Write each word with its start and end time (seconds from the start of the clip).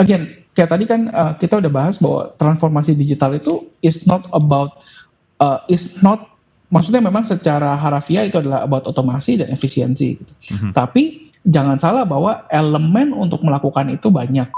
again 0.00 0.40
kayak 0.56 0.72
tadi 0.72 0.84
kan 0.88 1.12
uh, 1.12 1.32
kita 1.36 1.60
udah 1.60 1.68
bahas 1.68 2.00
bahwa 2.00 2.32
transformasi 2.40 2.96
digital 2.96 3.36
itu 3.36 3.68
is 3.84 4.08
not 4.08 4.24
about 4.32 4.80
uh, 5.44 5.60
is 5.68 6.00
not 6.00 6.32
maksudnya 6.72 7.04
memang 7.04 7.28
secara 7.28 7.76
harafiah 7.76 8.24
itu 8.24 8.40
adalah 8.40 8.64
about 8.64 8.88
otomasi 8.88 9.36
dan 9.36 9.52
efisiensi 9.52 10.16
gitu. 10.16 10.32
Mm-hmm. 10.56 10.72
Tapi 10.72 11.30
jangan 11.44 11.76
salah 11.76 12.08
bahwa 12.08 12.48
elemen 12.48 13.12
untuk 13.12 13.44
melakukan 13.44 13.92
itu 13.92 14.08
banyak. 14.08 14.48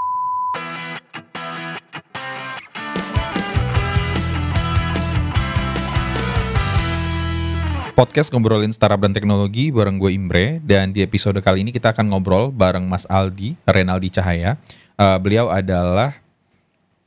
Podcast 7.92 8.32
ngobrolin 8.32 8.72
startup 8.72 9.04
dan 9.04 9.12
teknologi 9.12 9.68
bareng 9.68 10.00
gue 10.00 10.10
Imbre 10.16 10.58
dan 10.64 10.96
di 10.96 11.04
episode 11.04 11.38
kali 11.44 11.60
ini 11.60 11.70
kita 11.70 11.92
akan 11.92 12.08
ngobrol 12.08 12.48
bareng 12.48 12.88
Mas 12.88 13.04
Aldi, 13.06 13.54
Renaldi 13.68 14.08
Cahaya. 14.08 14.56
Uh, 14.96 15.16
beliau 15.20 15.48
adalah 15.48 16.22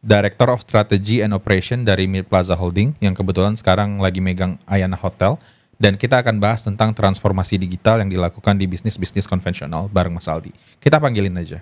Director 0.05 0.53
of 0.53 0.61
Strategy 0.61 1.25
and 1.25 1.33
Operation 1.33 1.81
dari 1.81 2.05
Mid 2.05 2.29
Plaza 2.29 2.53
Holding 2.53 2.93
yang 3.01 3.17
kebetulan 3.17 3.57
sekarang 3.57 3.97
lagi 3.97 4.21
megang 4.21 4.61
Ayana 4.69 4.93
Hotel 4.93 5.33
dan 5.81 5.97
kita 5.99 6.21
akan 6.21 6.37
bahas 6.39 6.63
tentang 6.63 6.93
transformasi 6.95 7.59
digital 7.59 7.99
yang 7.99 8.13
dilakukan 8.13 8.55
di 8.55 8.69
bisnis-bisnis 8.69 9.27
konvensional 9.27 9.91
bareng 9.91 10.13
Mas 10.13 10.29
Aldi. 10.29 10.53
Kita 10.79 11.01
panggilin 11.01 11.35
aja. 11.35 11.59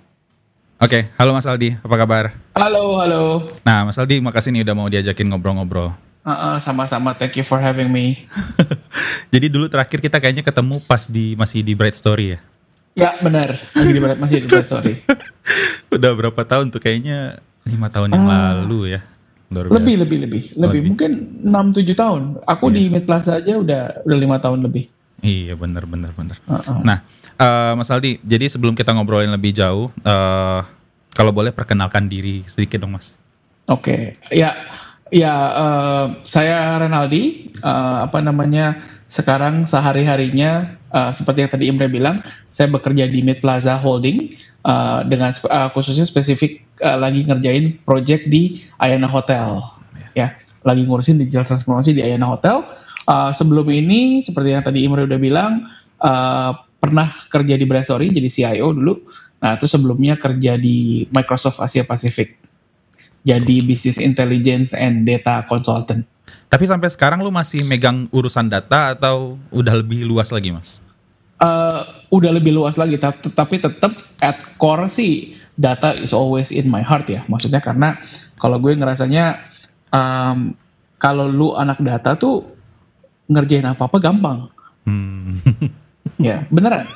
Oke, 0.84 1.00
okay, 1.00 1.02
halo 1.16 1.32
Mas 1.32 1.48
Aldi, 1.48 1.80
apa 1.80 1.96
kabar? 1.96 2.24
Halo, 2.60 3.00
halo. 3.00 3.48
Nah, 3.64 3.88
Mas 3.88 3.96
Aldi, 3.96 4.20
makasih 4.20 4.52
nih 4.52 4.68
udah 4.68 4.76
mau 4.76 4.92
diajakin 4.92 5.32
ngobrol-ngobrol. 5.32 5.96
Uh, 6.24 6.32
uh, 6.32 6.56
sama-sama, 6.60 7.16
thank 7.16 7.40
you 7.40 7.46
for 7.48 7.60
having 7.60 7.88
me. 7.88 8.28
Jadi 9.34 9.48
dulu 9.48 9.72
terakhir 9.72 10.04
kita 10.04 10.20
kayaknya 10.20 10.44
ketemu 10.44 10.84
pas 10.84 11.08
di 11.08 11.40
masih 11.40 11.64
di 11.64 11.72
Bright 11.72 11.96
Story 11.96 12.36
ya? 12.36 12.40
Ya 12.94 13.18
benar, 13.26 13.50
lagi 13.50 13.90
di 13.90 14.00
Bright 14.00 14.22
masih 14.22 14.46
di 14.46 14.48
Bright 14.48 14.70
Story. 14.70 14.94
Udah 15.98 16.14
berapa 16.14 16.42
tahun 16.46 16.70
tuh 16.70 16.78
kayaknya 16.78 17.42
lima 17.66 17.90
tahun 17.90 18.14
yang 18.14 18.26
uh, 18.30 18.34
lalu 18.62 18.98
ya? 18.98 19.02
Luar 19.50 19.70
lebih, 19.70 20.06
lebih, 20.06 20.18
lebih, 20.26 20.44
lebih, 20.58 20.80
Mungkin 20.94 21.12
enam 21.46 21.74
tujuh 21.74 21.94
tahun. 21.98 22.42
Aku 22.46 22.70
yeah. 22.70 22.78
di 22.78 22.82
Mid 22.94 23.06
Plaza 23.10 23.42
aja 23.42 23.54
udah 23.58 24.06
udah 24.06 24.18
lima 24.18 24.38
tahun 24.38 24.66
lebih. 24.66 24.90
Iya 25.26 25.58
benar, 25.58 25.90
benar, 25.90 26.14
benar. 26.14 26.38
Uh, 26.46 26.54
uh. 26.58 26.80
Nah, 26.86 26.98
uh, 27.42 27.74
Mas 27.78 27.90
Aldi, 27.90 28.22
jadi 28.22 28.46
sebelum 28.46 28.78
kita 28.78 28.94
ngobrolin 28.94 29.34
lebih 29.34 29.58
jauh, 29.58 29.90
uh, 30.06 30.62
kalau 31.18 31.34
boleh 31.34 31.50
perkenalkan 31.50 32.06
diri 32.06 32.46
sedikit 32.46 32.86
dong, 32.86 32.98
Mas. 32.98 33.18
Oke, 33.66 34.18
okay. 34.20 34.36
ya 34.36 34.54
Ya, 35.14 35.30
uh, 35.54 36.06
saya 36.26 36.74
Renaldi. 36.82 37.54
Uh, 37.62 38.10
apa 38.10 38.18
namanya? 38.26 38.93
Sekarang 39.14 39.70
sehari-harinya 39.70 40.74
uh, 40.90 41.14
seperti 41.14 41.46
yang 41.46 41.52
tadi 41.54 41.66
Imre 41.70 41.86
bilang, 41.86 42.26
saya 42.50 42.74
bekerja 42.74 43.06
di 43.06 43.22
Mid 43.22 43.46
Plaza 43.46 43.78
Holding 43.78 44.42
uh, 44.66 45.06
dengan 45.06 45.30
uh, 45.54 45.70
khususnya 45.70 46.02
spesifik 46.02 46.66
uh, 46.82 46.98
lagi 46.98 47.22
ngerjain 47.22 47.78
project 47.86 48.26
di 48.26 48.66
Ayana 48.82 49.06
Hotel. 49.06 49.62
Ya, 50.18 50.34
lagi 50.66 50.82
ngurusin 50.90 51.22
digital 51.22 51.46
transformasi 51.46 51.94
di 51.94 52.02
Ayana 52.02 52.26
Hotel. 52.26 52.66
Uh, 53.06 53.30
sebelum 53.30 53.70
ini, 53.70 54.26
seperti 54.26 54.50
yang 54.50 54.66
tadi 54.66 54.82
Imre 54.82 55.06
udah 55.06 55.20
bilang, 55.22 55.70
uh, 56.02 56.58
pernah 56.82 57.06
kerja 57.30 57.54
di 57.54 57.70
Story 57.86 58.10
jadi 58.10 58.30
CIO 58.34 58.74
dulu. 58.74 58.98
Nah, 59.46 59.62
itu 59.62 59.70
sebelumnya 59.70 60.18
kerja 60.18 60.58
di 60.58 61.06
Microsoft 61.14 61.62
Asia 61.62 61.86
Pacific 61.86 62.34
jadi 63.24 63.64
business 63.64 64.00
intelligence 64.00 64.76
and 64.76 65.08
data 65.08 65.44
consultant. 65.48 66.04
Tapi 66.52 66.70
sampai 66.70 66.92
sekarang 66.92 67.26
lu 67.26 67.34
masih 67.34 67.66
megang 67.66 68.06
urusan 68.14 68.46
data 68.46 68.94
atau 68.94 69.42
udah 69.50 69.82
lebih 69.82 70.06
luas 70.06 70.30
lagi, 70.30 70.54
Mas? 70.54 70.78
Uh, 71.42 71.82
udah 72.14 72.30
lebih 72.30 72.54
luas 72.54 72.78
lagi, 72.78 72.96
tapi 73.34 73.58
tetap 73.58 73.98
at 74.22 74.38
core 74.62 74.86
sih 74.86 75.34
data 75.58 75.98
is 75.98 76.14
always 76.14 76.54
in 76.54 76.70
my 76.70 76.86
heart 76.86 77.10
ya. 77.10 77.26
Maksudnya 77.26 77.58
karena 77.58 77.98
kalau 78.38 78.62
gue 78.62 78.76
ngerasanya 78.78 79.42
um, 79.90 80.54
kalau 81.02 81.26
lu 81.28 81.58
anak 81.58 81.82
data 81.82 82.14
tuh 82.16 82.46
ngerjain 83.28 83.66
apa-apa 83.66 83.98
gampang. 83.98 84.40
Hmm. 84.86 85.42
ya, 86.22 86.46
beneran. 86.54 86.86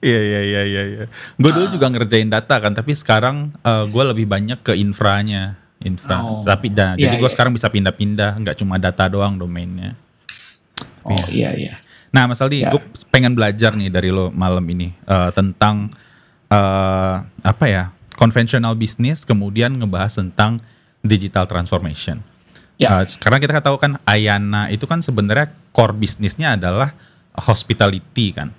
Iya 0.00 0.20
iya 0.20 0.40
iya 0.40 0.62
iya. 0.64 0.82
iya. 0.88 1.04
Gue 1.36 1.52
dulu 1.52 1.68
uh. 1.68 1.72
juga 1.72 1.86
ngerjain 1.92 2.32
data 2.32 2.56
kan, 2.56 2.72
tapi 2.72 2.96
sekarang 2.96 3.52
uh, 3.60 3.84
eh, 3.84 3.84
gue 3.92 4.04
lebih 4.16 4.26
banyak 4.26 4.64
ke 4.64 4.72
infranya, 4.72 5.60
infra. 5.84 6.24
Oh. 6.24 6.40
Tapi 6.40 6.72
nah, 6.72 6.96
yeah, 6.96 7.08
jadi 7.08 7.20
gue 7.20 7.28
yeah. 7.28 7.32
sekarang 7.32 7.52
bisa 7.52 7.68
pindah-pindah, 7.68 8.40
nggak 8.40 8.56
cuma 8.56 8.80
data 8.80 9.04
doang 9.12 9.36
domainnya. 9.36 9.96
Oh 11.04 11.16
iya 11.28 11.52
iya. 11.52 11.52
iya. 11.52 11.74
Nah 12.10 12.26
Mas 12.32 12.40
Aldi, 12.40 12.64
yeah. 12.64 12.72
gue 12.72 12.80
pengen 13.12 13.36
belajar 13.36 13.76
nih 13.76 13.92
dari 13.92 14.08
lo 14.08 14.32
malam 14.32 14.64
ini 14.72 14.90
uh, 15.04 15.28
tentang 15.36 15.92
uh, 16.48 17.16
apa 17.44 17.64
ya 17.68 17.84
konvensional 18.16 18.72
bisnis, 18.76 19.28
kemudian 19.28 19.76
ngebahas 19.76 20.16
tentang 20.16 20.56
digital 21.04 21.44
transformation. 21.44 22.24
Yeah. 22.80 23.04
Ya. 23.04 23.04
Uh, 23.04 23.04
karena 23.20 23.36
kita 23.36 23.60
tahu 23.60 23.76
kan 23.76 24.00
Ayana 24.08 24.72
itu 24.72 24.88
kan 24.88 25.04
sebenarnya 25.04 25.52
core 25.76 25.92
bisnisnya 25.92 26.56
adalah 26.56 26.96
hospitality 27.36 28.32
kan. 28.32 28.56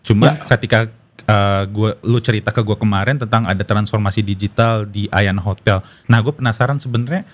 Cuma 0.00 0.36
ya. 0.36 0.46
ketika 0.56 0.88
uh, 1.28 1.62
gua 1.68 1.96
lu 2.00 2.18
cerita 2.22 2.50
ke 2.50 2.60
gue 2.64 2.76
kemarin 2.76 3.20
tentang 3.20 3.44
ada 3.44 3.62
transformasi 3.62 4.24
digital 4.24 4.88
di 4.88 5.06
Ayan 5.12 5.38
Hotel. 5.38 5.84
Nah, 6.08 6.18
gue 6.24 6.32
penasaran 6.32 6.80
sebenarnya 6.80 7.26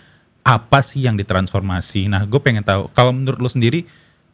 apa 0.46 0.78
sih 0.82 1.02
yang 1.02 1.18
ditransformasi? 1.18 2.06
Nah, 2.06 2.22
gue 2.22 2.38
pengen 2.38 2.62
tahu 2.62 2.90
kalau 2.94 3.10
menurut 3.10 3.38
lu 3.38 3.50
sendiri 3.50 3.86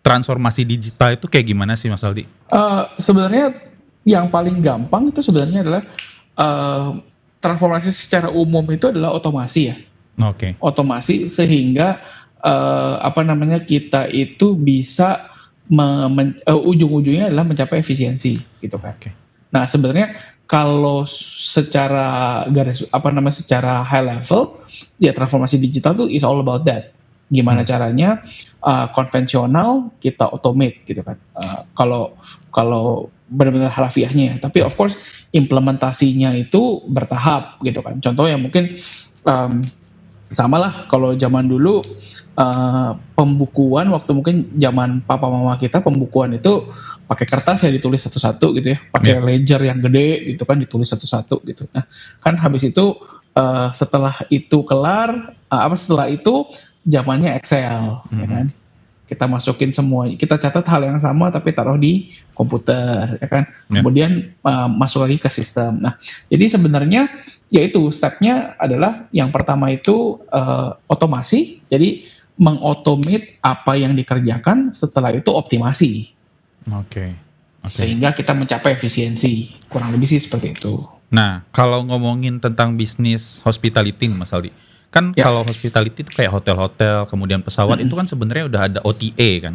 transformasi 0.03 0.67
digital 0.67 1.15
itu 1.15 1.31
kayak 1.31 1.47
gimana 1.55 1.79
sih 1.79 1.89
Mas 1.89 2.03
Aldi? 2.03 2.27
Uh, 2.51 2.91
sebenarnya 2.99 3.55
yang 4.03 4.29
paling 4.29 4.59
gampang 4.59 5.15
itu 5.15 5.23
sebenarnya 5.23 5.63
adalah 5.63 5.83
uh, 6.37 6.91
transformasi 7.39 7.95
secara 7.95 8.29
umum 8.29 8.67
itu 8.75 8.91
adalah 8.91 9.15
otomasi 9.15 9.73
ya. 9.73 9.77
Oke. 10.27 10.37
Okay. 10.37 10.51
Otomasi 10.59 11.31
sehingga 11.31 12.03
uh, 12.43 12.99
apa 13.01 13.23
namanya 13.23 13.63
kita 13.63 14.11
itu 14.11 14.59
bisa 14.59 15.32
uh, 15.71 16.61
ujung-ujungnya 16.67 17.31
adalah 17.31 17.47
mencapai 17.47 17.85
efisiensi 17.85 18.41
gitu 18.59 18.77
kan. 18.81 18.97
Okay. 18.99 19.13
Nah 19.53 19.69
sebenarnya 19.69 20.19
kalau 20.49 21.05
secara 21.09 22.43
garis 22.53 22.85
apa 22.93 23.09
namanya 23.09 23.41
secara 23.41 23.81
high 23.85 24.05
level 24.05 24.61
ya 25.01 25.17
transformasi 25.17 25.57
digital 25.57 25.97
tuh 25.97 26.09
is 26.09 26.25
all 26.27 26.41
about 26.41 26.65
that. 26.65 26.93
Gimana 27.33 27.65
hmm. 27.65 27.69
caranya 27.69 28.21
uh, 28.61 28.93
konvensional 28.93 29.93
kita 30.03 30.29
automate 30.29 30.85
gitu 30.85 31.01
kan. 31.01 31.17
Uh, 31.33 31.65
kalau 31.73 32.17
kalau 32.53 33.09
benar-benar 33.33 33.73
harafiahnya, 33.73 34.45
tapi 34.45 34.61
of 34.61 34.77
course 34.77 35.25
implementasinya 35.33 36.37
itu 36.37 36.85
bertahap 36.85 37.57
gitu 37.65 37.81
kan. 37.81 37.97
Contoh 38.05 38.29
yang 38.29 38.45
mungkin 38.45 38.77
um, 39.25 39.65
sama 40.33 40.61
lah 40.61 40.73
kalau 40.93 41.17
zaman 41.17 41.49
dulu 41.49 41.81
uh, 42.37 42.97
pembukuan 43.17 43.89
waktu 43.93 44.11
mungkin 44.17 44.37
zaman 44.57 45.05
papa 45.05 45.29
mama 45.29 45.57
kita 45.61 45.85
pembukuan 45.85 46.37
itu 46.37 46.69
pakai 47.09 47.27
kertas 47.29 47.69
ya 47.69 47.71
ditulis 47.73 48.01
satu-satu 48.09 48.57
gitu 48.57 48.69
ya 48.77 48.79
pakai 48.89 49.19
yeah. 49.19 49.25
ledger 49.25 49.61
yang 49.61 49.79
gede 49.85 50.37
gitu 50.37 50.43
kan 50.49 50.57
ditulis 50.57 50.89
satu-satu 50.89 51.45
gitu 51.45 51.69
nah 51.77 51.85
kan 52.25 52.41
habis 52.41 52.65
itu 52.65 52.97
uh, 53.37 53.69
setelah 53.77 54.17
itu 54.33 54.65
kelar 54.65 55.37
uh, 55.53 55.63
apa 55.69 55.77
setelah 55.77 56.09
itu 56.09 56.49
zamannya 56.89 57.37
Excel 57.37 58.01
mm 58.01 58.09
-hmm. 58.09 58.21
ya 58.21 58.27
kan 58.27 58.47
kita 59.13 59.29
masukin 59.29 59.77
semua 59.77 60.09
kita 60.17 60.41
catat 60.41 60.65
hal 60.65 60.89
yang 60.89 60.97
sama 60.97 61.29
tapi 61.29 61.53
taruh 61.53 61.77
di 61.77 62.09
komputer 62.33 63.21
ya 63.21 63.29
kan 63.29 63.45
yeah. 63.69 63.85
kemudian 63.85 64.33
uh, 64.41 64.73
masuk 64.73 65.05
lagi 65.05 65.21
ke 65.21 65.29
sistem 65.29 65.85
nah 65.85 66.01
jadi 66.33 66.49
sebenarnya 66.49 67.13
yaitu 67.53 67.85
stepnya 67.93 68.57
adalah 68.57 69.05
yang 69.13 69.29
pertama 69.29 69.69
itu 69.69 70.17
uh, 70.33 70.81
otomasi 70.89 71.61
jadi 71.69 72.09
mengotomit 72.41 73.43
apa 73.45 73.77
yang 73.77 73.93
dikerjakan 73.93 74.73
setelah 74.73 75.13
itu 75.13 75.29
optimasi. 75.33 76.13
Oke. 76.73 76.89
Okay. 76.89 77.11
Okay. 77.63 77.71
Sehingga 77.71 78.11
kita 78.11 78.35
mencapai 78.35 78.75
efisiensi. 78.75 79.55
Kurang 79.71 79.95
lebih 79.95 80.11
sih 80.11 80.19
seperti 80.19 80.51
itu. 80.51 80.83
Nah, 81.15 81.47
kalau 81.55 81.87
ngomongin 81.87 82.43
tentang 82.43 82.75
bisnis 82.75 83.45
hospitality 83.47 84.11
Mas 84.11 84.35
Aldi. 84.35 84.51
Kan 84.93 85.17
ya. 85.17 85.25
kalau 85.25 85.47
hospitality 85.47 86.05
itu 86.05 86.13
kayak 86.13 86.33
hotel-hotel, 86.35 87.09
kemudian 87.09 87.41
pesawat 87.41 87.81
-hmm. 87.81 87.87
itu 87.89 87.95
kan 87.97 88.07
sebenarnya 88.09 88.45
udah 88.51 88.61
ada 88.69 88.81
OTA 88.85 89.31
kan. 89.49 89.55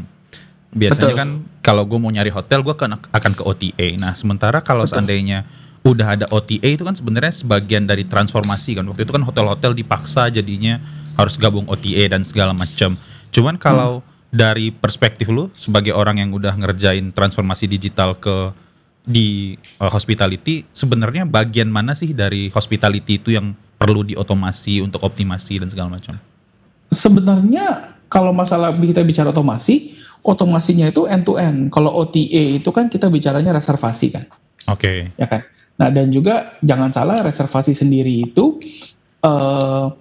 Biasanya 0.73 1.13
Betul. 1.13 1.19
kan 1.19 1.29
kalau 1.61 1.83
gue 1.85 1.99
mau 1.99 2.09
nyari 2.09 2.31
hotel 2.31 2.63
gue 2.63 2.73
akan 2.73 2.97
akan 3.11 3.31
ke 3.35 3.43
OTA. 3.43 3.87
Nah, 3.99 4.13
sementara 4.15 4.63
kalau 4.63 4.87
seandainya 4.87 5.45
udah 5.87 6.07
ada 6.19 6.25
OTA 6.31 6.75
itu 6.75 6.83
kan 6.83 6.95
sebenarnya 6.95 7.31
sebagian 7.31 7.87
dari 7.87 8.03
transformasi 8.03 8.75
kan. 8.79 8.85
Waktu 8.87 9.07
itu 9.07 9.13
kan 9.13 9.23
hotel-hotel 9.23 9.71
dipaksa 9.75 10.27
jadinya 10.31 10.79
harus 11.17 11.35
gabung 11.35 11.65
OTA 11.67 12.13
dan 12.13 12.21
segala 12.21 12.53
macam. 12.53 12.95
Cuman 13.33 13.57
kalau 13.57 13.99
hmm. 13.99 14.07
dari 14.31 14.69
perspektif 14.69 15.27
lu 15.27 15.49
sebagai 15.51 15.91
orang 15.97 16.21
yang 16.21 16.29
udah 16.31 16.53
ngerjain 16.55 17.11
transformasi 17.11 17.65
digital 17.65 18.15
ke 18.15 18.53
di 19.07 19.55
uh, 19.79 19.89
hospitality, 19.89 20.67
sebenarnya 20.75 21.23
bagian 21.23 21.71
mana 21.71 21.95
sih 21.95 22.11
dari 22.11 22.51
hospitality 22.53 23.17
itu 23.17 23.33
yang 23.33 23.55
perlu 23.79 24.03
diotomasi 24.03 24.83
untuk 24.83 25.01
optimasi 25.01 25.63
dan 25.63 25.71
segala 25.71 25.95
macam? 25.95 26.19
Sebenarnya 26.91 27.97
kalau 28.07 28.31
masalah 28.31 28.75
kita 28.75 29.03
bicara 29.03 29.31
otomasi, 29.31 29.95
otomasinya 30.27 30.91
itu 30.91 31.07
end 31.07 31.23
to 31.23 31.39
end. 31.39 31.71
Kalau 31.71 31.91
OTA 32.03 32.59
itu 32.59 32.69
kan 32.75 32.91
kita 32.91 33.07
bicaranya 33.07 33.55
reservasi 33.55 34.07
kan. 34.11 34.25
Oke. 34.67 34.83
Okay. 34.83 34.97
Ya 35.15 35.27
kan. 35.31 35.41
Nah 35.77 35.87
dan 35.93 36.11
juga 36.11 36.57
jangan 36.65 36.91
salah 36.91 37.21
reservasi 37.21 37.77
sendiri 37.77 38.27
itu 38.27 38.59
uh, 39.23 39.93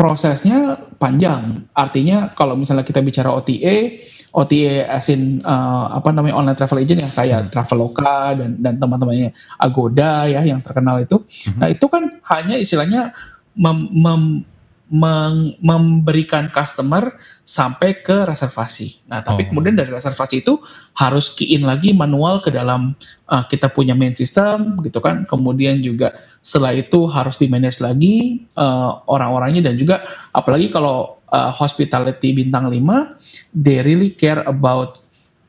prosesnya 0.00 0.80
panjang. 0.96 1.68
Artinya 1.76 2.32
kalau 2.32 2.56
misalnya 2.56 2.88
kita 2.88 3.04
bicara 3.04 3.36
OTA, 3.36 4.00
OTA 4.32 4.88
as 4.88 5.12
in 5.12 5.44
uh, 5.44 5.92
apa 5.92 6.08
namanya 6.08 6.40
online 6.40 6.56
travel 6.56 6.80
agent 6.80 7.04
yang 7.04 7.12
kayak 7.12 7.40
hmm. 7.44 7.50
Traveloka 7.52 8.32
dan 8.32 8.56
dan 8.64 8.80
teman-temannya 8.80 9.36
Agoda 9.60 10.24
ya 10.24 10.40
yang 10.40 10.64
terkenal 10.64 11.04
itu. 11.04 11.20
Hmm. 11.20 11.60
Nah 11.60 11.68
itu 11.68 11.84
kan 11.92 12.16
hanya 12.32 12.56
istilahnya 12.56 13.12
mem, 13.52 13.92
mem, 13.92 14.48
mem, 14.48 14.48
memberikan 14.90 16.50
customer 16.50 17.14
sampai 17.46 18.02
ke 18.02 18.26
reservasi. 18.26 19.06
Nah 19.06 19.22
tapi 19.22 19.46
oh. 19.46 19.54
kemudian 19.54 19.78
dari 19.78 19.90
reservasi 19.94 20.42
itu 20.42 20.58
harus 20.98 21.34
key 21.38 21.54
in 21.54 21.62
lagi 21.62 21.94
manual 21.94 22.42
ke 22.42 22.50
dalam 22.50 22.98
uh, 23.30 23.46
kita 23.46 23.70
punya 23.70 23.94
main 23.94 24.18
system 24.18 24.82
gitu 24.82 24.98
kan. 24.98 25.22
Kemudian 25.26 25.78
juga 25.82 26.18
setelah 26.42 26.74
itu 26.74 27.06
harus 27.06 27.38
di 27.38 27.46
manage 27.46 27.78
lagi 27.78 28.46
uh, 28.58 29.02
orang-orangnya 29.06 29.70
dan 29.70 29.78
juga 29.78 30.02
apalagi 30.34 30.70
kalau 30.70 31.22
uh, 31.30 31.54
hospitality 31.54 32.34
bintang 32.34 32.66
5 32.66 33.54
they 33.54 33.82
really 33.82 34.14
care 34.14 34.42
about 34.46 34.98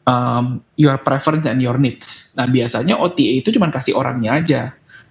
um, 0.06 0.62
your 0.78 0.98
preference 1.02 1.46
and 1.46 1.62
your 1.62 1.78
needs. 1.78 2.38
Nah 2.38 2.50
biasanya 2.50 2.98
OTA 2.98 3.46
itu 3.46 3.50
cuma 3.54 3.70
kasih 3.70 3.98
orangnya 3.98 4.38
aja. 4.38 4.62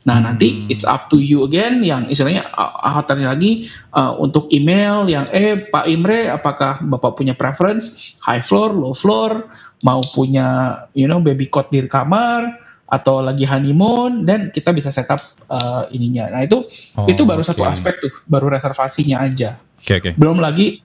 Nah 0.08 0.16
hmm. 0.16 0.24
nanti 0.24 0.48
it's 0.72 0.88
up 0.88 1.12
to 1.12 1.20
you 1.20 1.44
again 1.44 1.84
yang 1.84 2.08
istilahnya 2.08 2.48
uh, 2.56 2.88
hotelnya 2.96 3.36
lagi 3.36 3.68
uh, 3.92 4.16
untuk 4.16 4.48
email 4.48 5.04
yang 5.04 5.28
eh 5.28 5.60
Pak 5.60 5.84
Imre 5.84 6.32
apakah 6.32 6.80
Bapak 6.80 7.20
punya 7.20 7.36
preference 7.36 8.16
high 8.24 8.40
floor, 8.40 8.72
low 8.72 8.96
floor, 8.96 9.44
mau 9.84 10.00
punya 10.16 10.78
you 10.96 11.04
know 11.04 11.20
baby 11.20 11.52
cot 11.52 11.68
di 11.68 11.84
kamar 11.84 12.48
atau 12.90 13.22
lagi 13.22 13.46
honeymoon 13.46 14.26
dan 14.26 14.50
kita 14.50 14.74
bisa 14.74 14.90
setup 14.90 15.20
uh, 15.46 15.86
ininya. 15.94 16.32
Nah 16.32 16.42
itu 16.42 16.64
oh, 16.98 17.06
itu 17.06 17.22
baru 17.22 17.44
okay. 17.44 17.50
satu 17.54 17.62
aspek 17.68 17.94
tuh, 18.02 18.12
baru 18.26 18.50
reservasinya 18.50 19.22
aja. 19.22 19.60
Okay, 19.84 20.02
okay. 20.02 20.12
Belum 20.18 20.42
lagi 20.42 20.82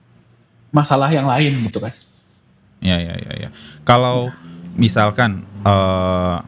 masalah 0.70 1.10
yang 1.10 1.26
lain 1.26 1.56
gitu 1.66 1.82
kan. 1.82 1.90
Ya 2.84 3.00
ya 3.00 3.16
ya 3.16 3.32
ya. 3.34 3.48
Kalau 3.82 4.30
misalkan 4.78 5.42
uh, 5.66 6.44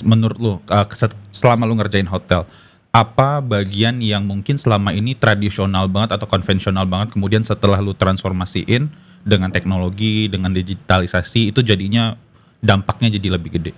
menurut 0.00 0.38
lu 0.40 0.52
uh, 0.56 0.86
selama 1.28 1.68
lu 1.68 1.76
ngerjain 1.76 2.08
hotel 2.08 2.48
apa 2.92 3.40
bagian 3.40 4.00
yang 4.00 4.24
mungkin 4.24 4.56
selama 4.56 4.92
ini 4.92 5.16
tradisional 5.16 5.88
banget 5.88 6.16
atau 6.16 6.28
konvensional 6.28 6.84
banget 6.88 7.12
kemudian 7.16 7.40
setelah 7.40 7.80
lu 7.80 7.92
transformasiin 7.96 8.88
dengan 9.24 9.48
teknologi 9.52 10.26
dengan 10.28 10.52
digitalisasi 10.52 11.54
itu 11.54 11.60
jadinya 11.62 12.18
dampaknya 12.62 13.18
jadi 13.18 13.28
lebih 13.38 13.50
gede? 13.58 13.72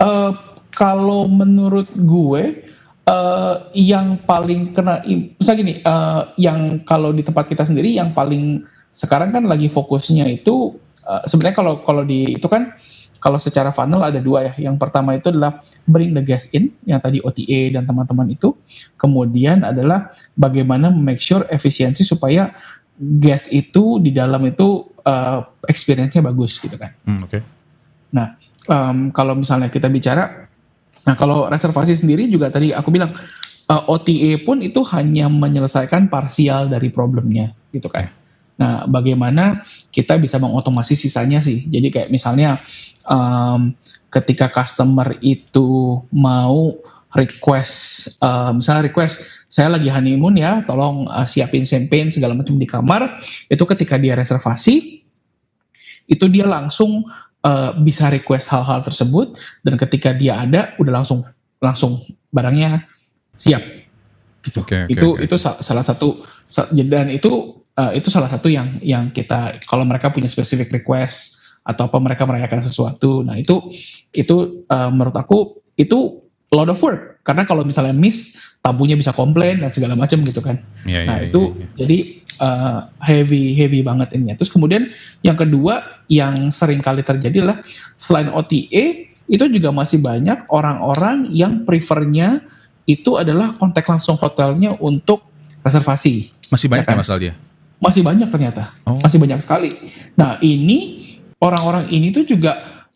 Uh, 0.00 0.34
kalau 0.72 1.28
menurut 1.28 1.86
gue 1.92 2.64
uh, 3.06 3.54
yang 3.76 4.18
paling 4.24 4.72
kena, 4.72 5.04
misalnya 5.36 5.58
gini, 5.60 5.74
uh, 5.84 6.32
yang 6.40 6.82
kalau 6.88 7.12
di 7.12 7.22
tempat 7.22 7.46
kita 7.46 7.68
sendiri 7.68 7.92
yang 7.92 8.16
paling 8.16 8.64
sekarang 8.92 9.32
kan 9.32 9.44
lagi 9.48 9.68
fokusnya 9.72 10.28
itu 10.28 10.76
uh, 11.04 11.22
sebenarnya 11.28 11.56
kalau 11.56 11.74
kalau 11.80 12.02
di 12.04 12.36
itu 12.36 12.44
kan 12.48 12.76
kalau 13.22 13.38
secara 13.38 13.70
funnel 13.70 14.02
ada 14.02 14.18
dua 14.18 14.50
ya. 14.50 14.52
Yang 14.58 14.82
pertama 14.82 15.14
itu 15.14 15.30
adalah 15.30 15.62
bring 15.86 16.10
the 16.10 16.26
guest 16.26 16.50
in, 16.58 16.74
yang 16.82 16.98
tadi 16.98 17.22
OTA 17.22 17.78
dan 17.78 17.86
teman-teman 17.86 18.34
itu. 18.34 18.58
Kemudian 18.98 19.62
adalah 19.62 20.10
bagaimana 20.34 20.90
make 20.90 21.22
sure 21.22 21.46
efisiensi 21.46 22.02
supaya 22.02 22.50
guest 22.98 23.54
itu 23.54 24.02
di 24.02 24.10
dalam 24.10 24.42
itu 24.42 24.90
uh, 25.06 25.46
experience-nya 25.70 26.26
bagus 26.26 26.58
gitu 26.58 26.74
kan. 26.74 26.90
Hmm, 27.06 27.22
Oke. 27.22 27.38
Okay. 27.38 27.42
Nah, 28.10 28.34
um, 28.66 29.14
kalau 29.14 29.38
misalnya 29.38 29.70
kita 29.70 29.86
bicara, 29.86 30.50
nah 31.06 31.14
kalau 31.14 31.46
reservasi 31.46 31.94
sendiri 31.94 32.26
juga 32.26 32.50
tadi 32.50 32.74
aku 32.74 32.90
bilang 32.90 33.14
uh, 33.14 33.72
eh, 33.72 33.82
OTA 33.86 34.32
pun 34.42 34.66
itu 34.66 34.82
hanya 34.92 35.30
menyelesaikan 35.30 36.10
parsial 36.10 36.66
dari 36.66 36.90
problemnya, 36.90 37.54
gitu 37.70 37.86
kan. 37.86 38.10
Nah, 38.60 38.84
bagaimana 38.84 39.64
kita 39.88 40.20
bisa 40.20 40.36
mengotomasi 40.36 40.94
sisanya 40.94 41.40
sih? 41.40 41.66
Jadi 41.72 41.88
kayak 41.88 42.08
misalnya 42.12 42.60
um, 43.08 43.72
ketika 44.12 44.52
customer 44.52 45.16
itu 45.24 46.00
mau 46.12 46.76
request, 47.12 47.74
uh, 48.24 48.52
misalnya 48.56 48.88
request, 48.88 49.44
saya 49.48 49.76
lagi 49.76 49.88
honeymoon 49.92 50.40
ya, 50.40 50.64
tolong 50.64 51.08
uh, 51.08 51.28
siapin 51.28 51.64
champagne 51.64 52.12
segala 52.12 52.32
macam 52.36 52.56
di 52.56 52.64
kamar. 52.68 53.20
Itu 53.48 53.64
ketika 53.68 54.00
dia 54.00 54.16
reservasi, 54.16 55.04
itu 56.08 56.24
dia 56.28 56.44
langsung 56.48 57.08
uh, 57.46 57.70
bisa 57.80 58.08
request 58.08 58.48
hal-hal 58.50 58.80
tersebut 58.82 59.36
dan 59.62 59.74
ketika 59.78 60.12
dia 60.16 60.40
ada 60.40 60.76
udah 60.78 61.02
langsung 61.02 61.24
langsung 61.62 62.02
barangnya 62.34 62.86
siap 63.38 63.62
gitu 64.42 64.66
okay, 64.66 64.90
okay, 64.90 64.98
itu 64.98 65.08
okay. 65.14 65.24
itu 65.30 65.36
salah 65.38 65.86
satu 65.86 66.26
dan 66.90 67.08
itu 67.14 67.61
uh, 67.78 67.92
itu 67.92 68.08
salah 68.08 68.28
satu 68.28 68.48
yang 68.48 68.80
yang 68.82 69.10
kita 69.14 69.62
kalau 69.64 69.86
mereka 69.86 70.12
punya 70.12 70.28
specific 70.28 70.72
request 70.72 71.40
atau 71.62 71.86
apa 71.86 71.98
mereka 72.02 72.26
merayakan 72.26 72.62
sesuatu 72.64 73.22
nah 73.22 73.38
itu 73.38 73.70
itu 74.12 74.66
uh, 74.66 74.90
menurut 74.90 75.14
aku 75.14 75.62
itu 75.78 76.22
lot 76.52 76.68
of 76.68 76.80
work 76.82 77.22
karena 77.22 77.46
kalau 77.46 77.62
misalnya 77.62 77.94
miss 77.94 78.42
tabunya 78.60 78.98
bisa 78.98 79.14
komplain 79.14 79.62
dan 79.62 79.70
segala 79.70 79.94
macam 79.94 80.20
gitu 80.26 80.42
kan 80.42 80.58
yeah, 80.84 81.06
nah 81.06 81.22
yeah, 81.22 81.30
itu 81.30 81.40
yeah, 81.40 81.58
yeah. 81.58 81.70
jadi 81.78 81.98
uh, 82.42 82.78
heavy 82.98 83.54
heavy 83.54 83.80
banget 83.80 84.12
ini 84.18 84.34
terus 84.34 84.50
kemudian 84.50 84.90
yang 85.22 85.38
kedua 85.38 86.02
yang 86.10 86.50
sering 86.50 86.82
kali 86.82 87.00
terjadi 87.00 87.46
adalah 87.46 87.58
selain 87.94 88.28
OTA 88.28 89.12
itu 89.30 89.44
juga 89.48 89.70
masih 89.70 90.02
banyak 90.02 90.50
orang-orang 90.50 91.30
yang 91.30 91.62
prefernya 91.62 92.42
itu 92.84 93.14
adalah 93.14 93.54
kontak 93.56 93.86
langsung 93.86 94.18
hotelnya 94.18 94.74
untuk 94.82 95.22
reservasi. 95.62 96.28
Masih 96.50 96.66
banyak 96.66 96.86
ya 96.86 96.90
kan? 96.90 96.98
masalah 96.98 97.20
dia? 97.22 97.34
Masih 97.82 98.06
banyak 98.06 98.30
ternyata, 98.30 98.70
oh. 98.86 98.94
masih 99.02 99.18
banyak 99.18 99.42
sekali. 99.42 99.74
Nah 100.14 100.38
ini 100.38 101.02
orang-orang 101.42 101.90
ini 101.90 102.14
tuh 102.14 102.22
juga 102.22 102.86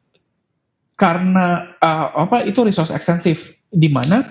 karena 0.94 1.76
uh, 1.82 2.24
apa 2.24 2.46
itu 2.46 2.62
resource 2.62 2.94
ekstensif 2.94 3.58
di 3.68 3.90
mana 3.90 4.22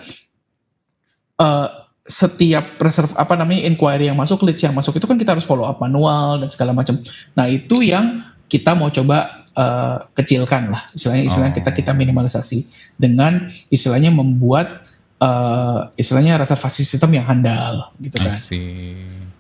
uh, 1.44 1.68
setiap 2.06 2.80
reserve 2.80 3.12
apa 3.18 3.36
namanya 3.36 3.68
inquiry 3.68 4.08
yang 4.08 4.18
masuk 4.18 4.46
leads 4.46 4.64
yang 4.64 4.74
masuk 4.78 4.96
itu 4.96 5.06
kan 5.06 5.18
kita 5.20 5.36
harus 5.36 5.46
follow 5.46 5.68
up 5.68 5.84
manual 5.84 6.40
dan 6.40 6.50
segala 6.50 6.72
macam. 6.72 6.96
Nah 7.36 7.46
itu 7.52 7.84
yang 7.84 8.24
kita 8.48 8.78
mau 8.78 8.88
coba 8.94 9.50
uh, 9.58 10.06
kecilkan 10.14 10.70
lah 10.70 10.82
istilahnya 10.94 11.26
istilahnya 11.28 11.54
oh. 11.56 11.58
kita 11.60 11.72
kita 11.74 11.92
minimalisasi 11.98 12.58
dengan 12.96 13.50
istilahnya 13.74 14.14
membuat 14.14 14.86
uh, 15.22 15.92
istilahnya 15.96 16.42
reservasi 16.42 16.84
sistem 16.84 17.16
yang 17.20 17.26
handal 17.28 17.92
gitu 18.02 18.18
kan. 18.20 18.34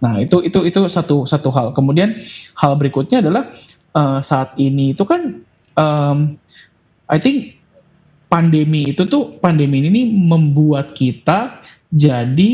Nah 0.03 0.13
itu 0.21 0.43
itu 0.45 0.59
itu 0.63 0.79
satu 0.87 1.25
satu 1.25 1.49
hal. 1.51 1.71
Kemudian 1.75 2.21
hal 2.55 2.77
berikutnya 2.79 3.23
adalah 3.23 3.51
uh, 3.95 4.19
saat 4.21 4.55
ini 4.59 4.93
itu 4.95 5.03
kan 5.03 5.41
um, 5.75 6.37
I 7.09 7.17
think 7.21 7.59
pandemi 8.27 8.91
itu 8.91 9.07
tuh 9.07 9.37
pandemi 9.39 9.85
ini 9.85 10.03
membuat 10.09 10.97
kita 10.97 11.63
jadi 11.93 12.51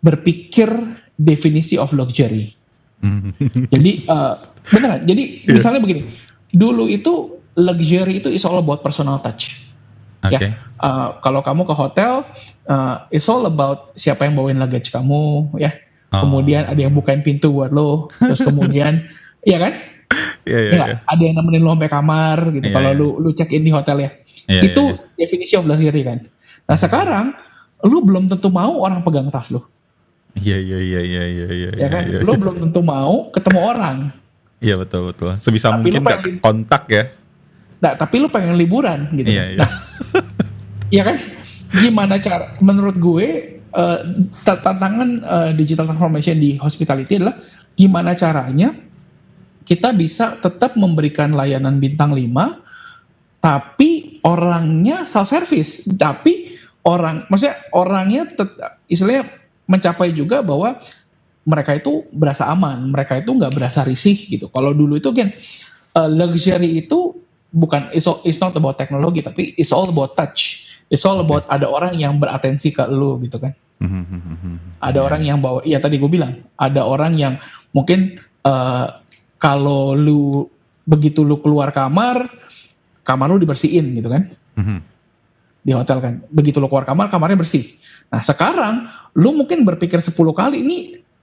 berpikir 0.00 0.68
definisi 1.20 1.76
of 1.76 1.92
luxury. 1.92 2.56
jadi 3.72 3.92
uh, 4.08 4.34
beneran. 4.68 5.08
Jadi 5.08 5.44
yeah. 5.44 5.56
misalnya 5.56 5.80
begini, 5.80 6.12
dulu 6.52 6.88
itu 6.88 7.40
luxury 7.56 8.20
itu 8.20 8.28
is 8.32 8.44
all 8.44 8.60
about 8.60 8.80
personal 8.84 9.20
touch. 9.20 9.69
Okay. 10.20 10.52
Ya, 10.52 10.60
uh, 10.84 11.16
kalau 11.24 11.40
kamu 11.40 11.64
ke 11.64 11.72
hotel, 11.72 12.28
uh, 12.68 13.08
it's 13.08 13.24
all 13.28 13.48
about 13.48 13.96
siapa 13.96 14.28
yang 14.28 14.36
bawain 14.36 14.60
luggage 14.60 14.92
kamu, 14.92 15.48
ya. 15.56 15.72
Oh. 16.12 16.28
Kemudian 16.28 16.68
ada 16.68 16.76
yang 16.76 16.92
bukain 16.92 17.24
pintu 17.24 17.56
buat 17.56 17.72
lo, 17.72 18.12
terus 18.20 18.44
kemudian, 18.44 19.08
iya 19.48 19.56
kan? 19.56 19.72
Yeah, 20.44 20.62
yeah, 20.66 20.74
yeah. 20.76 20.98
Ada 21.08 21.22
yang 21.22 21.34
nemenin 21.40 21.62
lo 21.64 21.72
sampai 21.72 21.90
kamar 21.92 22.38
gitu. 22.52 22.68
Yeah, 22.68 22.76
kalau 22.76 22.90
yeah. 22.92 23.00
lu 23.00 23.08
lu 23.22 23.30
check 23.32 23.54
in 23.54 23.64
di 23.64 23.72
hotel 23.72 23.96
ya, 24.02 24.10
yeah, 24.50 24.62
itu 24.66 24.82
yeah, 24.82 24.98
yeah. 24.98 25.16
definisi 25.22 25.54
of 25.56 25.64
luxury 25.64 26.02
kan. 26.02 26.18
Nah 26.66 26.76
sekarang 26.76 27.26
lu 27.86 28.04
belum 28.04 28.28
tentu 28.28 28.50
mau 28.50 28.82
orang 28.82 29.00
pegang 29.06 29.30
tas 29.30 29.54
lu. 29.54 29.62
Iya 30.36 30.58
iya 30.58 30.78
iya 30.78 31.00
iya 31.00 31.24
iya 31.26 31.48
iya. 31.48 31.70
Ya 31.74 31.88
kan, 31.88 32.02
ya, 32.06 32.20
lu 32.22 32.32
belum 32.36 32.60
tentu 32.68 32.80
mau 32.84 33.32
ketemu 33.32 33.60
orang. 33.60 33.98
Iya 34.60 34.76
betul 34.76 35.08
betul. 35.08 35.40
Sebisa 35.40 35.72
tapi 35.72 35.88
mungkin 35.88 36.04
nggak 36.04 36.44
kontak 36.44 36.84
ya. 36.92 37.08
Nah, 37.80 37.96
tapi 37.96 38.20
lu 38.20 38.28
pengen 38.28 38.60
liburan 38.60 39.08
gitu. 39.16 39.32
Iya, 39.32 39.56
iya. 39.56 39.64
Nah, 39.64 39.70
ya 40.96 41.02
kan? 41.06 41.16
Gimana 41.70 42.18
cara? 42.18 42.58
Menurut 42.58 42.96
gue 42.98 43.26
uh, 43.74 44.00
tantangan 44.34 45.10
uh, 45.22 45.50
digital 45.54 45.86
transformation 45.86 46.36
di 46.38 46.58
hospitality 46.58 47.22
adalah 47.22 47.38
gimana 47.78 48.12
caranya 48.18 48.74
kita 49.64 49.94
bisa 49.94 50.34
tetap 50.42 50.74
memberikan 50.74 51.30
layanan 51.30 51.78
bintang 51.78 52.10
5 52.10 52.26
tapi 53.40 54.20
orangnya 54.26 55.06
self 55.06 55.30
service 55.30 55.86
tapi 55.94 56.58
orang 56.82 57.30
maksudnya 57.30 57.56
orangnya 57.72 58.26
istilahnya 58.90 59.30
mencapai 59.70 60.10
juga 60.10 60.42
bahwa 60.42 60.82
mereka 61.46 61.78
itu 61.78 62.04
berasa 62.12 62.50
aman, 62.52 62.90
mereka 62.92 63.16
itu 63.16 63.32
nggak 63.32 63.54
berasa 63.54 63.86
risih 63.86 64.16
gitu. 64.28 64.52
Kalau 64.52 64.76
dulu 64.76 65.00
itu 65.00 65.10
kan 65.14 65.32
uh, 65.96 66.08
luxury 66.10 66.84
itu 66.84 67.19
bukan 67.50 67.90
it's, 67.90 68.06
all, 68.06 68.22
it's 68.22 68.38
not 68.38 68.54
about 68.54 68.78
teknologi 68.78 69.20
tapi 69.22 69.54
it's 69.58 69.74
all 69.74 69.86
about 69.86 70.14
touch 70.14 70.70
it's 70.90 71.02
all 71.06 71.18
about 71.22 71.46
okay. 71.46 71.58
ada 71.58 71.66
orang 71.70 71.94
yang 71.98 72.18
beratensi 72.18 72.70
ke 72.70 72.86
lu 72.90 73.18
gitu 73.22 73.38
kan 73.42 73.52
mm-hmm. 73.82 74.82
ada 74.82 74.98
yeah. 74.98 75.06
orang 75.06 75.22
yang 75.26 75.38
bawa 75.42 75.60
ya 75.66 75.78
tadi 75.82 75.98
gue 75.98 76.10
bilang 76.10 76.42
ada 76.58 76.86
orang 76.86 77.18
yang 77.18 77.34
mungkin 77.74 78.22
uh, 78.46 79.02
kalau 79.38 79.94
lu 79.98 80.46
begitu 80.86 81.26
lu 81.26 81.38
keluar 81.42 81.74
kamar 81.74 82.30
kamar 83.02 83.26
lu 83.30 83.42
dibersihin 83.42 83.98
gitu 83.98 84.08
kan 84.10 84.30
mm-hmm. 84.58 84.78
di 85.66 85.72
hotel 85.74 85.98
kan 85.98 86.14
begitu 86.30 86.62
lu 86.62 86.70
keluar 86.70 86.86
kamar 86.86 87.10
kamarnya 87.10 87.38
bersih 87.38 87.66
nah 88.10 88.22
sekarang 88.22 88.90
lu 89.18 89.34
mungkin 89.34 89.66
berpikir 89.66 89.98
10 89.98 90.14
kali 90.14 90.62
ini 90.62 90.78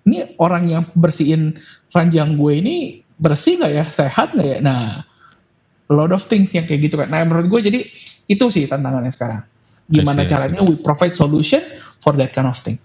ini 0.07 0.35
orang 0.39 0.71
yang 0.71 0.83
bersihin 0.95 1.59
ranjang 1.91 2.39
gue 2.39 2.53
ini 2.59 2.75
bersih 3.19 3.59
nggak 3.59 3.73
ya 3.75 3.83
sehat 3.83 4.35
nggak 4.35 4.47
ya 4.47 4.57
nah 4.63 5.06
a 5.87 5.93
lot 5.95 6.11
of 6.11 6.21
things 6.23 6.51
yang 6.51 6.67
kayak 6.67 6.91
gitu 6.91 6.95
kan 6.99 7.07
nah 7.07 7.23
menurut 7.23 7.47
gue 7.47 7.71
jadi 7.71 7.79
itu 8.27 8.45
sih 8.51 8.67
tantangannya 8.67 9.11
sekarang 9.11 9.43
gimana 9.87 10.27
see, 10.27 10.29
caranya 10.29 10.61
we 10.63 10.75
provide 10.83 11.15
solution 11.15 11.63
for 12.03 12.13
that 12.15 12.31
kind 12.35 12.47
of 12.47 12.55
thing. 12.59 12.77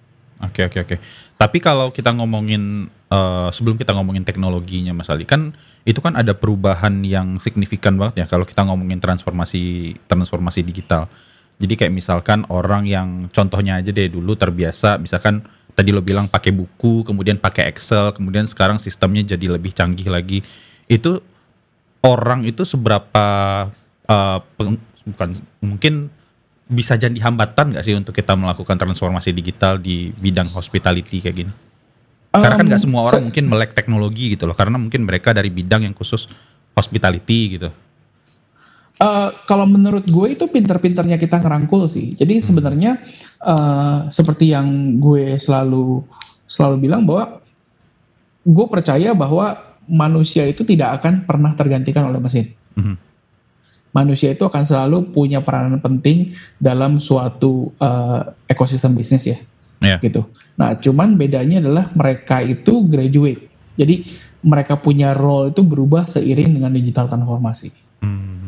Oke 0.43 0.63
okay, 0.63 0.65
oke 0.67 0.73
okay, 0.75 0.81
oke. 0.83 0.89
Okay. 0.95 0.99
Tapi 1.39 1.59
kalau 1.63 1.91
kita 1.91 2.11
ngomongin 2.15 2.91
uh, 3.11 3.51
sebelum 3.55 3.79
kita 3.79 3.95
ngomongin 3.95 4.27
teknologinya 4.27 4.95
Mas 4.95 5.11
Ali 5.11 5.27
kan 5.27 5.55
itu 5.83 5.99
kan 5.99 6.15
ada 6.15 6.35
perubahan 6.35 7.03
yang 7.03 7.39
signifikan 7.43 7.99
banget 7.99 8.23
ya 8.23 8.27
kalau 8.31 8.47
kita 8.47 8.63
ngomongin 8.67 8.99
transformasi 8.99 9.95
transformasi 10.07 10.67
digital. 10.67 11.07
Jadi 11.63 11.79
kayak 11.79 11.95
misalkan 11.95 12.43
orang 12.51 12.91
yang 12.91 13.31
contohnya 13.31 13.79
aja 13.79 13.95
deh 13.95 14.11
dulu 14.11 14.35
terbiasa 14.35 14.99
misalkan 14.99 15.47
tadi 15.79 15.95
lo 15.95 16.03
bilang 16.03 16.27
pakai 16.27 16.51
buku, 16.51 17.07
kemudian 17.07 17.39
pakai 17.39 17.71
Excel, 17.71 18.11
kemudian 18.13 18.45
sekarang 18.51 18.83
sistemnya 18.83 19.23
jadi 19.39 19.47
lebih 19.57 19.71
canggih 19.71 20.11
lagi. 20.11 20.43
Itu 20.91 21.23
orang 22.03 22.45
itu 22.47 22.67
seberapa 22.67 23.27
uh, 24.11 24.39
peng, 24.59 24.79
bukan 25.07 25.29
mungkin 25.63 25.95
bisa 26.67 26.97
jadi 26.97 27.15
hambatan 27.21 27.75
nggak 27.75 27.85
sih 27.85 27.95
untuk 27.95 28.17
kita 28.17 28.35
melakukan 28.39 28.79
transformasi 28.79 29.35
digital 29.35 29.79
di 29.79 30.11
bidang 30.19 30.49
hospitality 30.51 31.23
kayak 31.23 31.37
gini? 31.37 31.53
Karena 32.33 32.57
kan 32.57 32.65
nggak 32.65 32.83
semua 32.83 33.05
orang 33.13 33.29
mungkin 33.29 33.45
melek 33.45 33.77
teknologi 33.77 34.33
gitu 34.33 34.49
loh, 34.49 34.57
karena 34.57 34.81
mungkin 34.81 35.05
mereka 35.05 35.37
dari 35.37 35.53
bidang 35.53 35.85
yang 35.85 35.93
khusus 35.93 36.25
hospitality 36.73 37.61
gitu. 37.61 37.69
Uh, 39.03 39.35
kalau 39.51 39.67
menurut 39.67 40.07
gue 40.07 40.27
itu 40.31 40.47
pinter-pinternya 40.47 41.19
kita 41.19 41.43
ngerangkul 41.43 41.91
sih. 41.91 42.15
Jadi 42.15 42.39
hmm. 42.39 42.45
sebenarnya 42.45 42.93
uh, 43.43 44.07
seperti 44.09 44.55
yang 44.55 44.97
gue 45.03 45.43
selalu 45.43 46.07
selalu 46.47 46.77
bilang 46.89 47.03
bahwa 47.05 47.43
gue 48.47 48.67
percaya 48.71 49.11
bahwa 49.13 49.72
manusia 49.91 50.47
itu 50.47 50.63
tidak 50.67 51.03
akan 51.03 51.25
pernah 51.27 51.55
tergantikan 51.59 52.07
oleh 52.11 52.21
mesin. 52.21 52.53
Hmm 52.77 53.13
manusia 53.93 54.33
itu 54.33 54.43
akan 54.49 54.65
selalu 54.65 55.13
punya 55.13 55.45
peranan 55.45 55.79
penting 55.79 56.35
dalam 56.57 56.99
suatu 56.99 57.71
uh, 57.77 58.33
ekosistem 58.49 58.97
bisnis 58.97 59.29
ya, 59.29 59.39
yeah. 59.85 60.01
gitu. 60.01 60.25
Nah, 60.57 60.77
cuman 60.81 61.17
bedanya 61.17 61.61
adalah 61.61 61.93
mereka 61.93 62.41
itu 62.41 62.89
graduate, 62.89 63.49
jadi 63.77 64.05
mereka 64.43 64.81
punya 64.81 65.15
role 65.15 65.55
itu 65.55 65.63
berubah 65.63 66.09
seiring 66.09 66.59
dengan 66.59 66.73
digital 66.75 67.07
transformasi. 67.07 67.71
Hmm. 68.03 68.41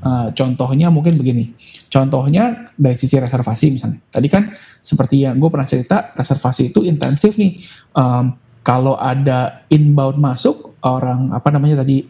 Uh, 0.00 0.28
contohnya 0.32 0.88
mungkin 0.88 1.20
begini, 1.20 1.54
contohnya 1.92 2.72
dari 2.74 2.96
sisi 2.96 3.20
reservasi 3.20 3.66
misalnya. 3.74 4.00
Tadi 4.10 4.28
kan 4.32 4.48
seperti 4.80 5.22
yang 5.28 5.38
gue 5.38 5.50
pernah 5.52 5.68
cerita, 5.68 6.16
reservasi 6.16 6.72
itu 6.72 6.82
intensif 6.86 7.36
nih. 7.36 7.62
Um, 7.96 8.38
kalau 8.66 8.98
ada 8.98 9.62
inbound 9.70 10.18
masuk 10.18 10.74
orang 10.82 11.30
apa 11.30 11.54
namanya 11.54 11.86
tadi 11.86 12.02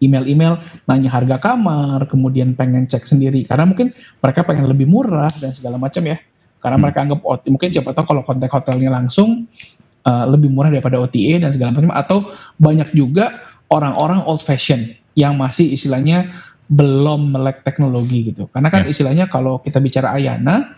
email-email 0.00 0.60
nanya 0.88 1.08
harga 1.12 1.36
kamar, 1.36 2.08
kemudian 2.08 2.56
pengen 2.56 2.88
cek 2.88 3.04
sendiri 3.04 3.44
karena 3.44 3.68
mungkin 3.68 3.92
mereka 4.24 4.40
pengen 4.44 4.68
lebih 4.72 4.88
murah 4.88 5.28
dan 5.36 5.52
segala 5.52 5.76
macam 5.76 6.00
ya. 6.04 6.16
Karena 6.64 6.80
hmm. 6.80 6.82
mereka 6.88 6.98
anggap 7.04 7.20
mungkin 7.52 7.68
siapa 7.68 7.92
tahu 7.92 8.04
kalau 8.16 8.22
kontak 8.24 8.48
hotelnya 8.48 8.88
langsung 8.88 9.44
uh, 10.08 10.24
lebih 10.24 10.48
murah 10.48 10.72
daripada 10.72 10.96
OTA 10.96 11.44
dan 11.44 11.52
segala 11.52 11.76
macam 11.76 11.92
atau 11.92 12.18
banyak 12.56 12.96
juga 12.96 13.36
orang-orang 13.68 14.24
old 14.24 14.40
fashion 14.40 14.96
yang 15.12 15.36
masih 15.36 15.76
istilahnya 15.76 16.28
belum 16.72 17.36
melek 17.36 17.62
teknologi 17.62 18.32
gitu. 18.32 18.48
Karena 18.48 18.72
kan 18.72 18.88
yeah. 18.88 18.92
istilahnya 18.92 19.24
kalau 19.28 19.60
kita 19.60 19.78
bicara 19.78 20.16
Ayana, 20.16 20.76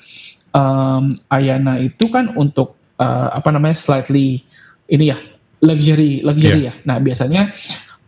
um, 0.53 1.17
Ayana 1.31 1.81
itu 1.81 2.11
kan 2.11 2.35
untuk 2.35 2.77
uh, 2.99 3.31
apa 3.33 3.49
namanya 3.55 3.79
slightly 3.79 4.45
ini 4.89 5.05
ya 5.13 5.19
luxury 5.63 6.25
luxury 6.25 6.69
yeah. 6.69 6.75
ya. 6.77 6.85
Nah 6.89 6.97
biasanya 7.03 7.43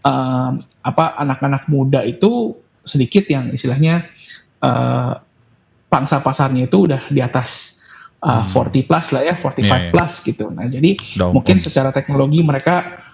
um, 0.05 0.61
apa 0.81 1.21
anak-anak 1.21 1.69
muda 1.69 2.01
itu 2.05 2.57
sedikit 2.83 3.29
yang 3.29 3.53
istilahnya 3.53 4.09
uh, 4.65 5.21
pangsa 5.91 6.23
pasarnya 6.25 6.71
itu 6.71 6.89
udah 6.89 7.11
di 7.13 7.21
atas 7.21 7.83
uh, 8.25 8.47
hmm. 8.47 8.87
40 8.87 8.89
plus 8.89 9.07
lah 9.13 9.23
ya, 9.27 9.35
45 9.37 9.45
yeah, 9.45 9.65
yeah. 9.67 9.91
plus 9.93 10.13
gitu. 10.25 10.45
Nah 10.49 10.67
jadi 10.71 10.91
Dong. 11.19 11.33
mungkin 11.37 11.61
secara 11.61 11.91
teknologi 11.93 12.41
mereka 12.41 13.05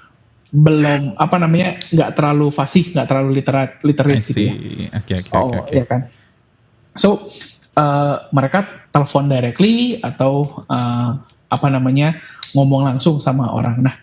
belum 0.54 1.18
apa 1.18 1.37
namanya 1.42 1.82
nggak 1.82 2.11
terlalu 2.14 2.54
fasih, 2.54 2.94
nggak 2.94 3.06
terlalu 3.11 3.42
literat 3.42 3.70
literate 3.82 4.23
gitu 4.23 4.40
ya. 4.46 4.54
Okay, 5.02 5.18
okay, 5.18 5.35
oh 5.35 5.50
okay, 5.50 5.58
okay. 5.58 5.75
ya 5.82 5.85
kan. 5.88 6.00
So 6.94 7.08
uh, 7.75 8.30
mereka 8.30 8.88
telepon 8.94 9.26
directly 9.26 9.99
atau 10.00 10.64
uh, 10.70 11.18
apa 11.56 11.72
namanya 11.72 12.20
ngomong 12.52 12.84
langsung 12.84 13.16
sama 13.18 13.48
orang. 13.48 13.80
Nah 13.80 13.96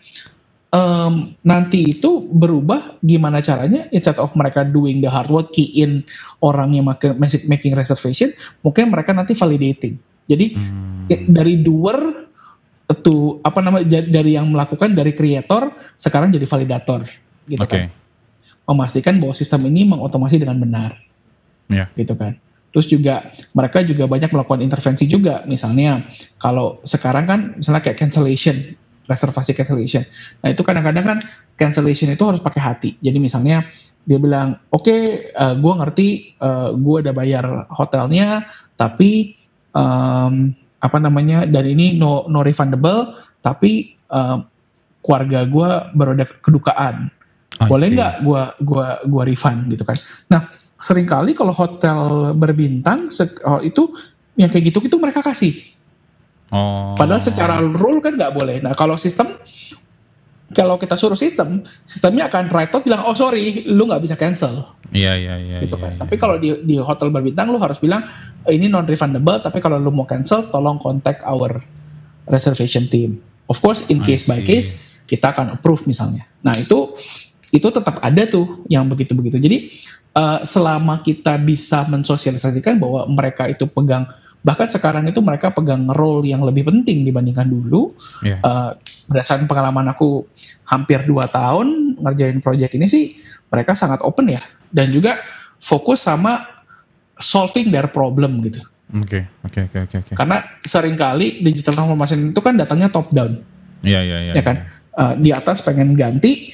um, 0.73 1.37
nanti 1.45 1.93
itu 1.93 2.25
berubah 2.25 2.97
gimana 3.05 3.39
caranya 3.39 3.87
instead 3.93 4.17
of 4.17 4.33
mereka 4.33 4.65
doing 4.65 4.99
the 4.99 5.07
hard 5.07 5.29
work 5.29 5.53
key 5.53 5.69
in 5.79 6.01
orang 6.41 6.73
yang 6.73 6.89
making, 6.89 7.15
making 7.45 7.73
reservation 7.77 8.33
mungkin 8.65 8.89
mereka 8.89 9.13
nanti 9.13 9.37
validating 9.37 10.01
jadi 10.25 10.57
hmm. 10.57 11.29
dari 11.29 11.61
doer 11.61 12.27
itu 12.89 13.39
apa 13.45 13.59
namanya 13.63 14.03
dari 14.03 14.35
yang 14.35 14.51
melakukan 14.51 14.91
dari 14.91 15.15
creator 15.15 15.71
sekarang 15.95 16.33
jadi 16.33 16.43
validator 16.49 17.07
gitu 17.47 17.63
okay. 17.63 17.87
kan 17.87 18.01
memastikan 18.63 19.15
bahwa 19.21 19.35
sistem 19.37 19.69
ini 19.71 19.87
mengotomasi 19.87 20.41
dengan 20.41 20.59
benar 20.59 20.91
yeah. 21.71 21.87
gitu 21.95 22.17
kan 22.17 22.35
Terus 22.73 22.89
juga 22.89 23.31
mereka 23.53 23.85
juga 23.85 24.09
banyak 24.09 24.33
melakukan 24.33 24.65
intervensi 24.65 25.05
juga. 25.05 25.45
Misalnya 25.45 26.09
kalau 26.41 26.81
sekarang 26.81 27.25
kan 27.29 27.39
misalnya 27.61 27.85
kayak 27.85 28.01
cancellation 28.01 28.57
reservasi 29.05 29.51
cancellation. 29.53 30.03
Nah 30.41 30.51
itu 30.51 30.63
kadang-kadang 30.63 31.05
kan 31.15 31.17
cancellation 31.59 32.11
itu 32.11 32.23
harus 32.25 32.41
pakai 32.41 32.61
hati. 32.63 32.89
Jadi 33.03 33.17
misalnya 33.19 33.67
dia 34.03 34.19
bilang, 34.19 34.59
oke, 34.71 34.83
okay, 34.83 35.01
uh, 35.39 35.53
eh, 35.53 35.55
gue 35.59 35.73
ngerti, 35.79 36.07
uh, 36.39 36.47
eh, 36.47 36.69
gue 36.75 36.95
udah 37.07 37.13
bayar 37.15 37.45
hotelnya, 37.71 38.43
tapi 38.75 39.35
um, 39.71 40.51
apa 40.83 40.97
namanya, 40.99 41.47
dan 41.47 41.63
ini 41.63 41.95
no 41.95 42.27
no 42.27 42.43
refundable, 42.43 43.15
tapi 43.39 43.95
uh, 44.11 44.43
keluarga 45.03 45.47
gue 45.47 45.69
baru 45.95 46.09
ada 46.19 46.25
kedukaan. 46.43 46.95
Boleh 47.63 47.95
nggak 47.95 48.13
gue 48.25 48.41
gua 48.65 48.99
gua 49.05 49.23
refund 49.23 49.69
gitu 49.71 49.85
kan? 49.85 49.95
Nah 50.27 50.51
sering 50.83 51.07
kali 51.07 51.31
kalau 51.31 51.55
hotel 51.55 52.35
berbintang 52.35 53.07
oh, 53.47 53.63
itu 53.63 53.95
yang 54.35 54.51
kayak 54.51 54.67
gitu 54.67 54.83
itu 54.83 54.99
mereka 54.99 55.23
kasih 55.23 55.73
Oh. 56.53 56.93
Padahal 56.93 57.17
secara 57.17 57.57
rule 57.65 57.97
kan 57.97 58.13
nggak 58.13 58.33
boleh. 58.37 58.61
Nah 58.61 58.77
kalau 58.77 58.93
sistem, 58.93 59.25
kalau 60.53 60.77
kita 60.77 60.93
suruh 60.93 61.17
sistem, 61.17 61.65
sistemnya 61.81 62.29
akan 62.29 62.53
write 62.53 62.69
off 62.77 62.85
bilang, 62.85 63.01
oh 63.09 63.17
sorry, 63.17 63.65
lu 63.65 63.89
nggak 63.89 64.05
bisa 64.05 64.13
cancel. 64.13 64.69
Iya 64.93 65.17
iya 65.17 65.35
iya. 65.41 65.57
Gitu 65.65 65.73
kan. 65.73 65.97
Ya, 65.97 66.05
tapi 66.05 66.15
kalau 66.21 66.37
di, 66.37 66.53
di 66.61 66.77
hotel 66.77 67.09
berbintang, 67.09 67.49
lu 67.49 67.57
harus 67.57 67.81
bilang 67.81 68.05
ini 68.45 68.69
non 68.69 68.85
refundable. 68.85 69.41
Tapi 69.41 69.57
kalau 69.57 69.81
lu 69.81 69.89
mau 69.89 70.05
cancel, 70.05 70.45
tolong 70.53 70.77
contact 70.77 71.25
our 71.25 71.57
reservation 72.29 72.85
team. 72.85 73.17
Of 73.49 73.57
course, 73.57 73.89
in 73.89 74.05
case 74.05 74.29
by 74.29 74.45
case 74.45 75.01
kita 75.09 75.33
akan 75.33 75.57
approve 75.57 75.89
misalnya. 75.89 76.29
Nah 76.45 76.53
itu 76.53 76.93
itu 77.49 77.65
tetap 77.73 77.97
ada 77.97 78.29
tuh 78.29 78.61
yang 78.69 78.85
begitu-begitu. 78.85 79.41
Jadi 79.41 79.57
uh, 80.17 80.41
selama 80.45 81.01
kita 81.01 81.37
bisa 81.41 81.85
mensosialisasikan 81.89 82.77
bahwa 82.77 83.05
mereka 83.09 83.49
itu 83.49 83.69
pegang 83.69 84.09
bahkan 84.43 84.67
sekarang 84.67 85.07
itu 85.07 85.23
mereka 85.23 85.55
pegang 85.55 85.87
role 85.95 86.27
yang 86.27 86.43
lebih 86.43 86.67
penting 86.67 87.07
dibandingkan 87.07 87.47
dulu 87.47 87.95
yeah. 88.21 88.39
Iya. 88.39 88.43
uh, 88.43 88.71
berdasarkan 89.13 89.47
pengalaman 89.47 89.87
aku 89.95 90.27
hampir 90.67 91.03
dua 91.07 91.27
tahun 91.31 91.99
ngerjain 92.03 92.43
proyek 92.43 92.75
ini 92.75 92.91
sih 92.91 93.15
mereka 93.47 93.71
sangat 93.75 94.03
open 94.03 94.27
ya 94.27 94.43
dan 94.73 94.91
juga 94.91 95.15
fokus 95.63 96.03
sama 96.03 96.43
solving 97.23 97.71
their 97.71 97.87
problem 97.87 98.43
gitu 98.43 98.59
Oke, 98.93 99.25
oke, 99.41 99.65
oke, 99.65 99.79
oke. 99.89 100.13
Karena 100.13 100.37
sering 100.61 100.93
kali 100.93 101.41
digital 101.41 101.73
transformation 101.73 102.29
itu 102.29 102.41
kan 102.45 102.53
datangnya 102.53 102.93
top 102.93 103.09
down. 103.09 103.41
Iya, 103.81 104.05
iya, 104.05 104.17
iya. 104.29 104.33
Ya 104.37 104.43
kan, 104.45 104.55
ya. 104.61 104.65
Uh, 104.93 105.13
di 105.17 105.29
atas 105.33 105.65
pengen 105.65 105.97
ganti, 105.97 106.53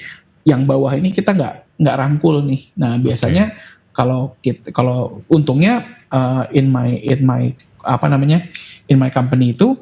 yang 0.49 0.65
bawah 0.65 0.97
ini 0.97 1.13
kita 1.13 1.37
nggak 1.37 1.77
nggak 1.77 1.95
rangkul 1.95 2.41
nih. 2.41 2.73
Nah 2.81 2.97
biasanya 2.97 3.53
okay. 3.53 3.93
kalau 3.93 4.33
kita 4.41 4.73
kalau 4.73 5.21
untungnya 5.29 5.85
uh, 6.09 6.49
in 6.49 6.73
my 6.73 6.89
in 7.05 7.21
my 7.23 7.53
apa 7.85 8.05
namanya 8.09 8.43
in 8.89 8.97
my 8.97 9.13
company 9.13 9.53
itu 9.53 9.77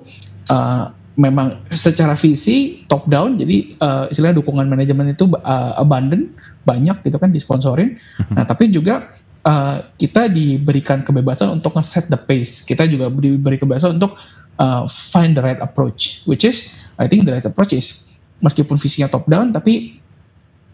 uh, 0.51 0.91
memang 1.17 1.65
secara 1.73 2.13
visi 2.13 2.85
top 2.85 3.09
down 3.09 3.41
jadi 3.41 3.73
uh, 3.81 4.05
istilahnya 4.13 4.37
dukungan 4.37 4.69
manajemen 4.69 5.17
itu 5.17 5.25
uh, 5.41 5.73
abundant 5.73 6.29
banyak 6.61 7.01
gitu 7.01 7.17
kan 7.17 7.33
disponsorin 7.33 7.97
mm-hmm. 7.97 8.37
nah 8.37 8.45
tapi 8.45 8.69
juga 8.69 9.17
uh, 9.41 9.81
kita 9.97 10.29
diberikan 10.29 11.01
kebebasan 11.01 11.57
untuk 11.57 11.73
nge-set 11.73 12.13
the 12.13 12.19
pace 12.21 12.61
kita 12.69 12.85
juga 12.85 13.09
diberi 13.09 13.57
kebebasan 13.57 13.97
untuk 13.97 14.13
uh, 14.61 14.85
find 14.85 15.33
the 15.33 15.41
right 15.41 15.57
approach 15.57 16.21
which 16.29 16.45
is 16.45 16.85
I 17.01 17.09
think 17.09 17.25
the 17.25 17.33
right 17.33 17.47
approach 17.49 17.73
is 17.73 18.21
meskipun 18.45 18.77
visinya 18.77 19.09
top 19.09 19.25
down 19.25 19.49
tapi 19.49 19.97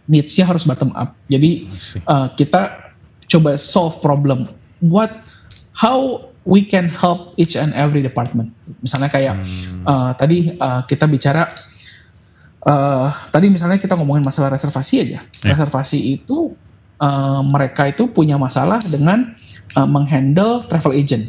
needs-nya 0.10 0.48
harus 0.48 0.68
bottom 0.68 0.92
up 0.96 1.16
jadi 1.32 1.68
uh, 2.08 2.28
kita 2.36 2.94
coba 3.28 3.56
solve 3.56 3.98
problem 4.04 4.46
what 4.84 5.12
how 5.74 6.30
we 6.44 6.64
can 6.64 6.92
help 6.92 7.36
each 7.40 7.56
and 7.56 7.72
every 7.74 8.04
department. 8.04 8.52
Misalnya 8.84 9.10
kayak 9.10 9.36
hmm. 9.40 9.84
uh, 9.88 10.12
tadi 10.16 10.56
uh, 10.60 10.84
kita 10.84 11.08
bicara 11.08 11.48
uh, 12.68 13.08
tadi 13.32 13.48
misalnya 13.48 13.80
kita 13.80 13.96
ngomongin 13.96 14.24
masalah 14.24 14.52
reservasi 14.52 14.96
aja. 15.04 15.20
Yeah. 15.44 15.56
Reservasi 15.56 16.00
itu 16.20 16.56
uh, 17.00 17.42
mereka 17.44 17.88
itu 17.90 18.12
punya 18.12 18.36
masalah 18.36 18.84
dengan 18.84 19.36
uh, 19.76 19.88
menghandle 19.88 20.68
travel 20.68 20.94
agent 20.96 21.24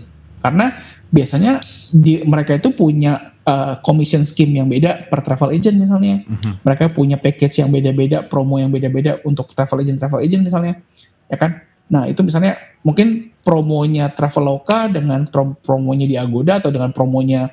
karena 0.44 0.76
biasanya 1.14 1.62
di, 1.94 2.26
mereka 2.26 2.58
itu 2.58 2.74
punya 2.74 3.14
uh, 3.46 3.78
commission 3.86 4.26
scheme 4.26 4.58
yang 4.58 4.66
beda 4.66 5.06
per 5.06 5.22
travel 5.22 5.54
agent 5.54 5.78
misalnya. 5.78 6.26
Mm-hmm. 6.26 6.52
Mereka 6.66 6.84
punya 6.90 7.16
package 7.22 7.62
yang 7.62 7.70
beda-beda, 7.70 8.26
promo 8.26 8.58
yang 8.58 8.74
beda-beda 8.74 9.22
untuk 9.22 9.54
travel 9.54 9.86
agent 9.86 10.02
travel 10.02 10.18
agent 10.18 10.42
misalnya, 10.42 10.82
ya 11.30 11.38
kan? 11.38 11.62
Nah 11.86 12.10
itu 12.10 12.26
misalnya 12.26 12.58
mungkin 12.82 13.30
promonya 13.44 14.08
Traveloka 14.08 14.88
dengan 14.88 15.28
promonya 15.60 16.06
di 16.08 16.16
Agoda 16.16 16.64
atau 16.64 16.72
dengan 16.72 16.96
promonya 16.96 17.52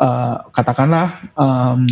uh, 0.00 0.48
katakanlah 0.48 1.12
um, 1.36 1.84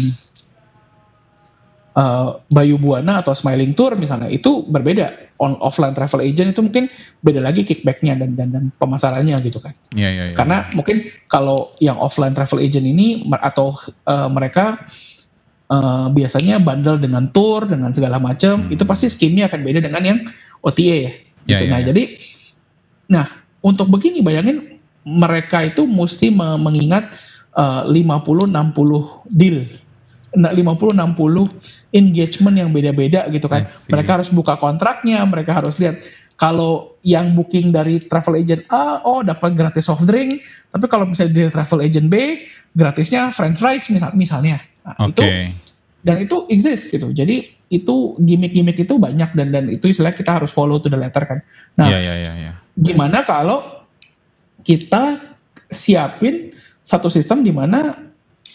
uh, 1.99 2.39
Bayu 2.51 2.77
Buana 2.79 3.25
atau 3.25 3.35
Smiling 3.35 3.75
Tour 3.75 3.99
misalnya 3.99 4.31
itu 4.31 4.67
berbeda. 4.67 5.35
On 5.43 5.59
offline 5.59 5.99
travel 5.99 6.23
agent 6.23 6.55
itu 6.55 6.63
mungkin 6.63 6.87
beda 7.27 7.43
lagi 7.43 7.67
kickbacknya 7.67 8.15
dan 8.15 8.39
dan, 8.39 8.55
dan 8.55 8.65
pemasarannya 8.79 9.35
gitu 9.43 9.59
kan. 9.59 9.75
Yeah, 9.91 10.15
yeah, 10.15 10.27
yeah, 10.31 10.37
Karena 10.39 10.71
yeah. 10.71 10.75
mungkin 10.79 10.97
kalau 11.27 11.75
yang 11.83 11.99
offline 11.99 12.39
travel 12.39 12.63
agent 12.63 12.87
ini 12.87 13.27
atau 13.43 13.75
uh, 14.07 14.31
mereka 14.31 14.79
uh, 15.75 16.07
biasanya 16.15 16.63
bundle 16.63 17.03
dengan 17.03 17.27
tour 17.35 17.67
dengan 17.67 17.91
segala 17.91 18.23
macam 18.23 18.71
hmm. 18.71 18.79
itu 18.79 18.87
pasti 18.87 19.11
skimnya 19.11 19.51
akan 19.51 19.61
beda 19.67 19.83
dengan 19.83 20.03
yang 20.07 20.19
OTA 20.63 20.97
ya. 21.11 21.13
Gitu. 21.45 21.51
Yeah, 21.51 21.61
yeah, 21.67 21.71
nah 21.75 21.81
yeah. 21.83 21.89
jadi 21.91 22.03
Nah, 23.09 23.27
untuk 23.61 23.89
begini 23.93 24.25
bayangin 24.25 24.81
mereka 25.05 25.65
itu 25.65 25.85
mesti 25.85 26.33
mengingat 26.33 27.21
uh, 27.57 27.85
50-60 27.89 28.49
deal. 29.29 29.69
Nah, 30.35 30.51
50-60 30.51 31.84
engagement 31.95 32.59
yang 32.59 32.75
beda-beda 32.75 33.31
gitu 33.31 33.47
kan. 33.47 33.65
Mereka 33.65 34.11
harus 34.21 34.29
buka 34.35 34.59
kontraknya, 34.59 35.23
mereka 35.25 35.63
harus 35.63 35.79
lihat 35.79 36.03
kalau 36.35 36.99
yang 37.07 37.39
booking 37.39 37.71
dari 37.71 38.03
travel 38.03 38.35
agent 38.35 38.67
A, 38.67 38.99
oh 39.07 39.23
dapat 39.23 39.55
gratis 39.55 39.87
soft 39.87 40.03
drink, 40.05 40.43
tapi 40.75 40.91
kalau 40.91 41.07
misalnya 41.07 41.33
dari 41.47 41.51
travel 41.55 41.81
agent 41.87 42.11
B, 42.11 42.43
gratisnya 42.75 43.31
french 43.31 43.63
fries 43.63 43.87
misal, 43.95 44.11
misalnya. 44.19 44.59
Nah, 44.83 45.09
okay. 45.09 45.15
itu 45.15 45.25
dan 46.05 46.17
itu 46.21 46.37
exist 46.53 46.93
gitu. 46.93 47.15
Jadi 47.15 47.49
itu 47.73 48.19
gimmick-gimmick 48.21 48.77
itu 48.77 49.01
banyak 49.01 49.33
dan 49.33 49.49
dan 49.55 49.65
itu 49.73 49.89
istilah 49.89 50.13
kita 50.13 50.43
harus 50.43 50.53
follow 50.53 50.83
to 50.83 50.91
the 50.91 50.99
letter 50.99 51.25
kan. 51.25 51.39
Nah, 51.79 51.89
yeah, 51.89 52.03
yeah, 52.03 52.17
yeah, 52.19 52.35
yeah. 52.51 52.55
gimana 52.77 53.25
kalau 53.25 53.87
kita 54.67 55.23
siapin 55.71 56.53
satu 56.85 57.09
sistem 57.09 57.41
di 57.41 57.55
mana 57.55 57.97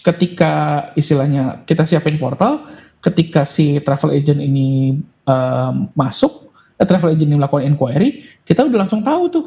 ketika 0.05 0.85
istilahnya 0.93 1.65
kita 1.65 1.87
siapin 1.87 2.19
portal, 2.21 2.69
ketika 2.99 3.47
si 3.47 3.79
travel 3.79 4.11
agent 4.11 4.39
ini 4.43 4.99
um, 5.23 5.87
masuk, 5.95 6.51
eh, 6.75 6.87
travel 6.87 7.15
agent 7.15 7.29
ini 7.31 7.37
melakukan 7.39 7.65
inquiry, 7.67 8.27
kita 8.43 8.67
udah 8.67 8.85
langsung 8.85 9.01
tahu 9.03 9.23
tuh 9.31 9.45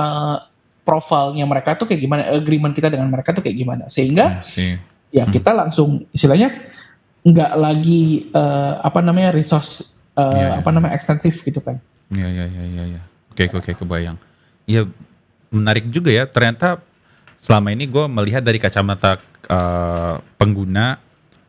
uh, 0.00 0.40
profilnya 0.84 1.44
mereka 1.44 1.76
tuh 1.76 1.84
kayak 1.84 2.00
gimana, 2.00 2.22
agreement 2.32 2.72
kita 2.72 2.88
dengan 2.88 3.12
mereka 3.12 3.36
tuh 3.36 3.44
kayak 3.44 3.56
gimana, 3.60 3.84
sehingga 3.92 4.40
ya 5.12 5.24
hmm. 5.28 5.32
kita 5.32 5.50
langsung 5.52 6.08
istilahnya 6.12 6.52
nggak 7.28 7.52
lagi 7.60 8.32
uh, 8.32 8.80
apa 8.80 9.04
namanya 9.04 9.36
resource 9.36 10.00
uh, 10.16 10.32
yeah, 10.32 10.40
yeah. 10.56 10.60
apa 10.64 10.68
namanya 10.72 10.96
ekstensif 10.96 11.44
gitu 11.44 11.60
kan. 11.60 11.76
Iya 12.08 12.28
iya 12.32 12.44
iya 12.48 12.62
iya. 12.64 12.84
Ya. 12.96 13.02
Oke 13.32 13.52
oke 13.52 13.72
kebayang. 13.76 14.16
Iya 14.64 14.88
menarik 15.52 15.92
juga 15.92 16.08
ya. 16.08 16.24
Ternyata 16.24 16.80
selama 17.36 17.68
ini 17.70 17.84
gue 17.84 18.04
melihat 18.08 18.40
dari 18.40 18.56
kacamata 18.56 19.20
uh, 19.52 20.18
pengguna 20.40 20.96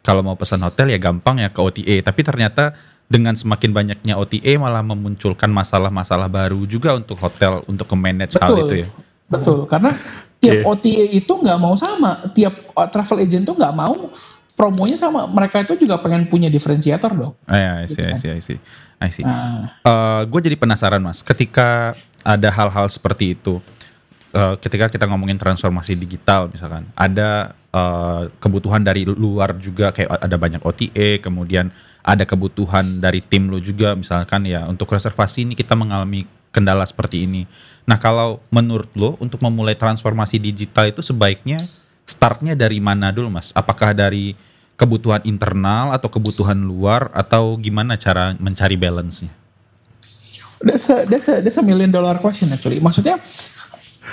kalau 0.09 0.25
mau 0.25 0.33
pesan 0.33 0.65
hotel 0.65 0.89
ya 0.89 0.97
gampang 0.97 1.37
ya 1.37 1.53
ke 1.53 1.61
OTA. 1.61 2.01
Tapi 2.01 2.25
ternyata 2.25 2.73
dengan 3.05 3.37
semakin 3.37 3.69
banyaknya 3.69 4.17
OTA 4.17 4.57
malah 4.57 4.81
memunculkan 4.81 5.53
masalah-masalah 5.53 6.25
baru 6.25 6.65
juga 6.65 6.97
untuk 6.97 7.21
hotel 7.21 7.61
untuk 7.69 7.85
ke 7.85 7.93
manage 7.93 8.33
betul, 8.33 8.41
hal 8.41 8.53
itu 8.65 8.73
ya. 8.81 8.87
Betul 9.29 9.59
karena 9.69 9.93
tiap 10.41 10.57
yeah. 10.65 10.65
OTA 10.65 11.05
itu 11.13 11.33
nggak 11.37 11.59
mau 11.61 11.77
sama. 11.77 12.25
Tiap 12.33 12.73
travel 12.89 13.21
agent 13.21 13.45
tuh 13.45 13.53
nggak 13.53 13.75
mau 13.77 14.09
promonya 14.57 14.99
sama 14.99 15.23
mereka 15.29 15.63
itu 15.63 15.87
juga 15.87 15.95
pengen 16.01 16.27
punya 16.27 16.51
diferensiator 16.51 17.15
dong. 17.15 17.33
Ah, 17.47 17.55
ya, 17.55 17.71
I 17.79 17.87
see, 17.87 18.03
gitu 18.03 18.11
I 18.11 18.15
see, 18.19 18.29
I 18.33 18.41
see, 18.43 18.57
I 18.99 19.09
see. 19.13 19.23
Nah. 19.23 19.71
Uh, 19.87 20.27
gue 20.27 20.51
jadi 20.51 20.59
penasaran 20.59 20.99
mas, 20.99 21.23
ketika 21.23 21.95
ada 22.27 22.51
hal-hal 22.51 22.91
seperti 22.91 23.39
itu, 23.39 23.63
uh, 24.33 24.55
ketika 24.61 24.89
kita 24.89 25.05
ngomongin 25.09 25.37
transformasi 25.37 25.97
digital 25.97 26.49
misalkan, 26.49 26.85
ada 26.93 27.53
uh, 27.73 28.29
kebutuhan 28.41 28.81
dari 28.81 29.05
luar 29.05 29.57
juga 29.57 29.93
kayak 29.93 30.19
ada 30.19 30.37
banyak 30.37 30.61
OTA, 30.61 31.21
kemudian 31.21 31.69
ada 32.03 32.23
kebutuhan 32.23 33.03
dari 33.03 33.19
tim 33.19 33.51
lo 33.51 33.59
juga 33.59 33.93
misalkan 33.93 34.47
ya 34.47 34.65
untuk 34.65 34.89
reservasi 34.89 35.45
ini 35.45 35.53
kita 35.53 35.75
mengalami 35.75 36.25
kendala 36.49 36.87
seperti 36.87 37.27
ini. 37.27 37.45
Nah 37.85 38.01
kalau 38.01 38.41
menurut 38.49 38.89
lo 38.97 39.17
untuk 39.21 39.41
memulai 39.45 39.77
transformasi 39.77 40.41
digital 40.41 40.89
itu 40.89 41.05
sebaiknya 41.05 41.59
startnya 42.09 42.57
dari 42.57 42.81
mana 42.81 43.13
dulu 43.13 43.29
mas? 43.29 43.53
Apakah 43.53 43.93
dari 43.93 44.33
kebutuhan 44.79 45.21
internal 45.27 45.91
atau 45.91 46.07
kebutuhan 46.07 46.55
luar 46.55 47.11
atau 47.11 47.59
gimana 47.59 47.99
cara 47.99 48.33
mencari 48.39 48.79
balance-nya? 48.79 49.29
That's 50.59 50.91
a, 50.91 51.07
that's 51.07 51.27
a, 51.31 51.39
that's 51.39 51.59
a 51.59 51.63
million 51.63 51.91
dollar 51.91 52.19
question 52.19 52.51
actually. 52.51 52.83
Maksudnya, 52.83 53.15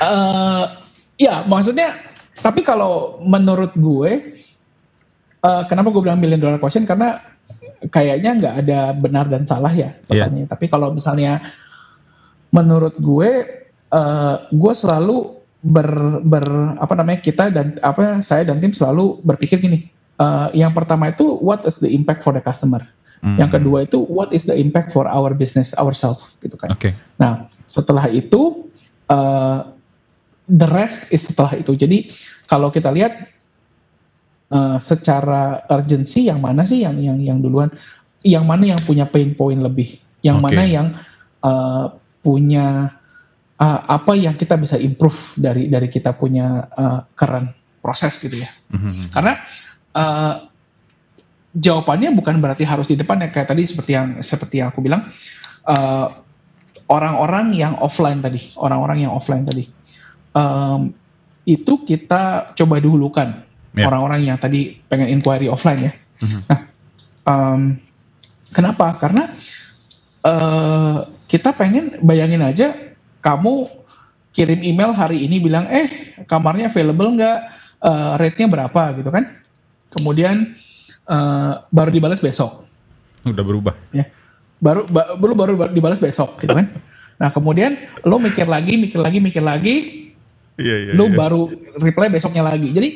uh, 0.02 0.64
ya 1.16 1.44
maksudnya, 1.48 1.94
tapi 2.40 2.60
kalau 2.66 3.20
menurut 3.22 3.72
gue, 3.76 4.10
uh, 5.44 5.62
kenapa 5.68 5.92
gue 5.92 6.02
bilang 6.02 6.20
million 6.20 6.40
dollar 6.40 6.60
question? 6.60 6.84
Karena 6.84 7.20
kayaknya 7.92 8.30
nggak 8.40 8.54
ada 8.66 8.78
benar 8.96 9.28
dan 9.28 9.44
salah 9.44 9.70
ya 9.70 9.92
iya. 9.92 10.06
pertanyaannya. 10.08 10.44
Yeah. 10.48 10.52
Tapi 10.52 10.64
kalau 10.72 10.88
misalnya 10.92 11.32
menurut 12.50 12.96
gue, 12.98 13.30
uh, 13.92 14.36
gue 14.48 14.72
selalu 14.72 15.36
ber, 15.66 16.20
ber 16.22 16.46
apa 16.78 16.94
namanya 16.94 17.20
kita 17.20 17.50
dan 17.50 17.76
apa 17.82 18.22
saya 18.22 18.46
dan 18.46 18.62
tim 18.62 18.70
selalu 18.70 19.18
berpikir 19.26 19.58
gini 19.58 19.90
uh, 20.20 20.48
yang 20.52 20.72
pertama 20.72 21.12
itu 21.12 21.38
what 21.40 21.64
is 21.64 21.80
the 21.80 21.90
impact 21.90 22.24
for 22.24 22.32
the 22.32 22.42
customer. 22.42 22.84
Hmm. 23.24 23.40
Yang 23.40 23.60
kedua 23.60 23.78
itu 23.88 24.04
what 24.06 24.30
is 24.30 24.44
the 24.44 24.54
impact 24.56 24.92
for 24.92 25.08
our 25.08 25.32
business 25.32 25.72
ourselves 25.80 26.36
gitu 26.44 26.56
kan. 26.60 26.76
Okay. 26.76 26.92
Nah 27.16 27.48
setelah 27.66 28.08
itu 28.12 28.68
uh, 29.08 29.75
the 30.46 30.68
rest 30.70 31.12
is 31.12 31.26
setelah 31.26 31.58
itu. 31.58 31.74
Jadi 31.74 32.10
kalau 32.46 32.70
kita 32.70 32.90
lihat 32.94 33.30
uh, 34.50 34.78
secara 34.78 35.66
urgency 35.70 36.30
yang 36.30 36.42
mana 36.42 36.66
sih 36.66 36.82
yang 36.82 36.98
yang 36.98 37.18
yang 37.20 37.38
duluan, 37.42 37.70
yang 38.22 38.46
mana 38.46 38.74
yang 38.76 38.80
punya 38.82 39.06
pain 39.06 39.34
point 39.34 39.58
lebih, 39.58 39.98
yang 40.22 40.40
okay. 40.40 40.46
mana 40.46 40.62
yang 40.66 40.86
uh, 41.42 41.92
punya 42.22 42.96
uh, 43.58 43.80
apa 43.86 44.12
yang 44.18 44.34
kita 44.34 44.58
bisa 44.58 44.78
improve 44.78 45.38
dari 45.38 45.70
dari 45.70 45.86
kita 45.90 46.14
punya 46.14 46.66
uh, 46.70 47.00
current 47.14 47.52
proses 47.78 48.18
gitu 48.22 48.42
ya. 48.42 48.50
Mm 48.74 48.78
-hmm. 48.78 49.06
Karena 49.14 49.32
uh, 49.94 50.34
jawabannya 51.56 52.12
bukan 52.12 52.36
berarti 52.38 52.68
harus 52.68 52.92
di 52.92 53.00
depan 53.00 53.24
ya 53.24 53.32
kayak 53.32 53.48
tadi 53.48 53.64
seperti 53.64 53.96
yang 53.96 54.08
seperti 54.20 54.60
yang 54.60 54.68
aku 54.68 54.84
bilang 54.84 55.08
eh, 55.64 56.08
orang-orang 56.92 57.56
yang 57.56 57.80
offline 57.80 58.20
tadi 58.20 58.52
orang-orang 58.60 59.08
yang 59.08 59.12
offline 59.16 59.48
tadi 59.48 59.64
um, 60.36 60.92
itu 61.48 61.72
kita 61.88 62.52
coba 62.52 62.76
dahulukan 62.76 63.40
yeah. 63.72 63.88
orang-orang 63.88 64.28
yang 64.28 64.36
tadi 64.36 64.76
pengen 64.84 65.16
inquiry 65.16 65.48
offline 65.48 65.88
ya 65.88 65.92
mm-hmm. 66.20 66.42
nah 66.44 66.60
um, 67.24 67.60
kenapa 68.52 69.00
karena 69.00 69.24
uh, 70.20 71.08
kita 71.24 71.56
pengen 71.56 71.96
bayangin 72.04 72.44
aja 72.44 72.68
kamu 73.24 73.66
kirim 74.36 74.60
email 74.60 74.92
hari 74.92 75.24
ini 75.24 75.40
bilang 75.40 75.64
eh 75.72 75.88
kamarnya 76.28 76.68
available 76.68 77.16
nggak 77.16 77.38
uh, 77.80 78.20
rate-nya 78.20 78.46
berapa 78.52 78.82
gitu 79.00 79.08
kan 79.08 79.24
kemudian 79.96 80.52
uh, 81.06 81.64
baru 81.70 81.90
dibalas 81.90 82.20
besok. 82.20 82.66
Udah 83.26 83.42
berubah. 83.42 83.74
Ya. 83.94 84.10
Baru 84.58 84.88
ba 84.88 85.14
baru 85.18 85.34
baru 85.34 85.52
dibalas 85.70 86.00
besok 86.02 86.38
gitu 86.42 86.52
kan. 86.52 86.70
Nah, 87.16 87.32
kemudian 87.32 87.80
lo 88.04 88.20
mikir 88.20 88.44
lagi, 88.44 88.76
mikir 88.76 89.00
lagi, 89.00 89.18
mikir 89.22 89.42
lagi. 89.42 89.74
Iya, 90.56 90.76
iya, 90.88 90.92
lo 90.96 91.12
iya. 91.12 91.16
baru 91.16 91.42
reply 91.80 92.08
besoknya 92.08 92.44
lagi. 92.44 92.72
Jadi 92.72 92.88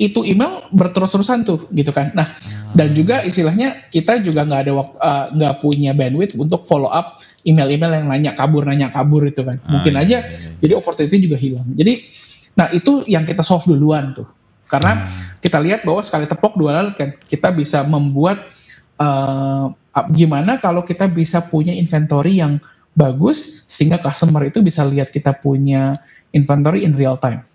itu 0.00 0.24
email 0.24 0.64
berterus-terusan 0.72 1.44
tuh 1.44 1.68
gitu 1.76 1.92
kan. 1.92 2.08
Nah, 2.16 2.24
hmm. 2.24 2.72
dan 2.72 2.88
juga 2.96 3.20
istilahnya 3.20 3.90
kita 3.92 4.24
juga 4.24 4.48
nggak 4.48 4.60
ada 4.64 4.72
waktu 4.72 4.96
uh, 4.96 5.26
nggak 5.36 5.54
punya 5.60 5.92
bandwidth 5.92 6.40
untuk 6.40 6.64
follow 6.64 6.88
up 6.88 7.20
email-email 7.44 8.00
yang 8.00 8.06
nanya 8.08 8.32
kabur 8.32 8.64
nanya 8.64 8.88
kabur 8.88 9.28
itu 9.28 9.44
kan. 9.44 9.60
Ah, 9.68 9.76
Mungkin 9.76 10.00
iya, 10.00 10.02
aja 10.02 10.18
iya, 10.24 10.32
iya. 10.32 10.50
jadi 10.64 10.72
opportunity 10.80 11.16
juga 11.20 11.36
hilang. 11.36 11.68
Jadi 11.76 12.08
nah 12.56 12.72
itu 12.72 13.04
yang 13.04 13.28
kita 13.28 13.44
solve 13.44 13.68
duluan 13.68 14.16
tuh. 14.16 14.24
Karena 14.70 15.04
hmm. 15.04 15.42
kita 15.44 15.58
lihat 15.60 15.80
bahwa 15.84 16.00
sekali 16.00 16.24
tepok 16.24 16.56
dua 16.56 16.70
lalat 16.80 16.94
kan 16.96 17.10
kita 17.28 17.52
bisa 17.52 17.84
membuat 17.84 18.48
uh, 18.96 19.68
gimana 20.16 20.56
kalau 20.56 20.80
kita 20.80 21.10
bisa 21.12 21.44
punya 21.44 21.76
inventory 21.76 22.40
yang 22.40 22.56
bagus 22.96 23.68
sehingga 23.68 24.00
customer 24.00 24.48
itu 24.48 24.64
bisa 24.64 24.80
lihat 24.86 25.12
kita 25.12 25.36
punya 25.36 25.98
inventory 26.34 26.86
in 26.86 26.94
real 26.94 27.18
time. 27.18 27.46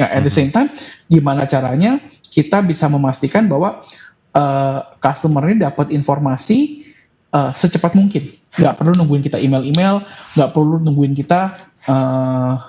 Ya, 0.00 0.08
at 0.08 0.24
the 0.24 0.32
hmm. 0.32 0.38
same 0.38 0.50
time, 0.50 0.68
gimana 1.12 1.44
caranya 1.44 2.00
kita 2.24 2.64
bisa 2.64 2.88
memastikan 2.88 3.50
bahwa 3.50 3.84
uh, 4.32 4.78
customer 4.96 5.44
ini 5.52 5.60
dapat 5.60 5.92
informasi 5.92 6.88
uh, 7.36 7.52
secepat 7.52 7.92
mungkin. 7.98 8.24
Gak 8.50 8.80
perlu 8.80 8.96
nungguin 8.96 9.20
kita 9.20 9.36
email-email, 9.36 10.00
gak 10.34 10.50
perlu 10.56 10.80
nungguin 10.80 11.12
kita 11.12 11.52
uh, 11.86 12.64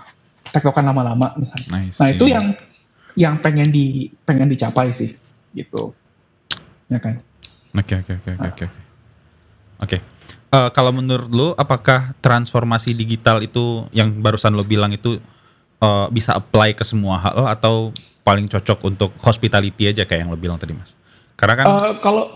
tektokan 0.52 0.91
lama-lama 0.91 1.32
misalnya. 1.39 1.67
Nice. 1.71 1.97
Nah 2.04 2.08
itu 2.12 2.26
yang 2.28 2.52
yang 3.15 3.39
pengen 3.39 3.71
di 3.71 4.12
pengen 4.28 4.52
dicapai 4.52 4.91
sih, 4.91 5.15
gitu. 5.56 5.95
Ya 6.91 7.00
kan. 7.00 7.24
Oke 7.71 8.04
oke 8.04 8.19
oke 8.19 8.30
oke 8.36 8.47
oke. 8.52 8.65
Oke. 9.82 9.97
Kalau 10.52 10.91
menurut 10.91 11.32
lo, 11.32 11.47
apakah 11.56 12.12
transformasi 12.19 12.91
digital 12.91 13.39
itu 13.39 13.88
yang 13.95 14.12
barusan 14.19 14.52
lo 14.52 14.67
bilang 14.67 14.91
itu 14.91 15.24
uh, 15.82 16.08
bisa 16.13 16.38
apply 16.38 16.78
ke 16.78 16.86
semua 16.86 17.17
hal 17.20 17.44
atau 17.50 17.91
paling 18.22 18.46
cocok 18.46 18.80
untuk 18.86 19.12
hospitality 19.20 19.89
aja 19.89 20.06
kayak 20.06 20.24
yang 20.24 20.30
lo 20.32 20.38
bilang 20.38 20.62
tadi 20.62 20.78
mas? 20.78 20.94
Karena 21.36 21.58
kan 21.58 21.65
uh, 21.67 21.94
kalau 22.00 22.30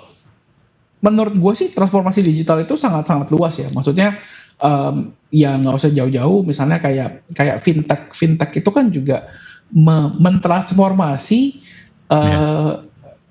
menurut 1.06 1.38
gue 1.38 1.54
sih 1.54 1.68
transformasi 1.70 2.26
digital 2.26 2.66
itu 2.66 2.74
sangat-sangat 2.74 3.30
luas 3.30 3.54
ya. 3.62 3.70
Maksudnya 3.70 4.18
um, 4.58 5.14
ya 5.30 5.54
nggak 5.62 5.78
usah 5.78 5.94
jauh-jauh. 5.94 6.42
Misalnya 6.42 6.82
kayak 6.82 7.30
kayak 7.38 7.62
fintech, 7.62 8.12
fintech 8.18 8.52
itu 8.58 8.70
kan 8.74 8.90
juga 8.90 9.30
me 9.70 10.14
mentransformasi 10.18 11.62
uh, 12.10 12.18
yeah. 12.18 12.74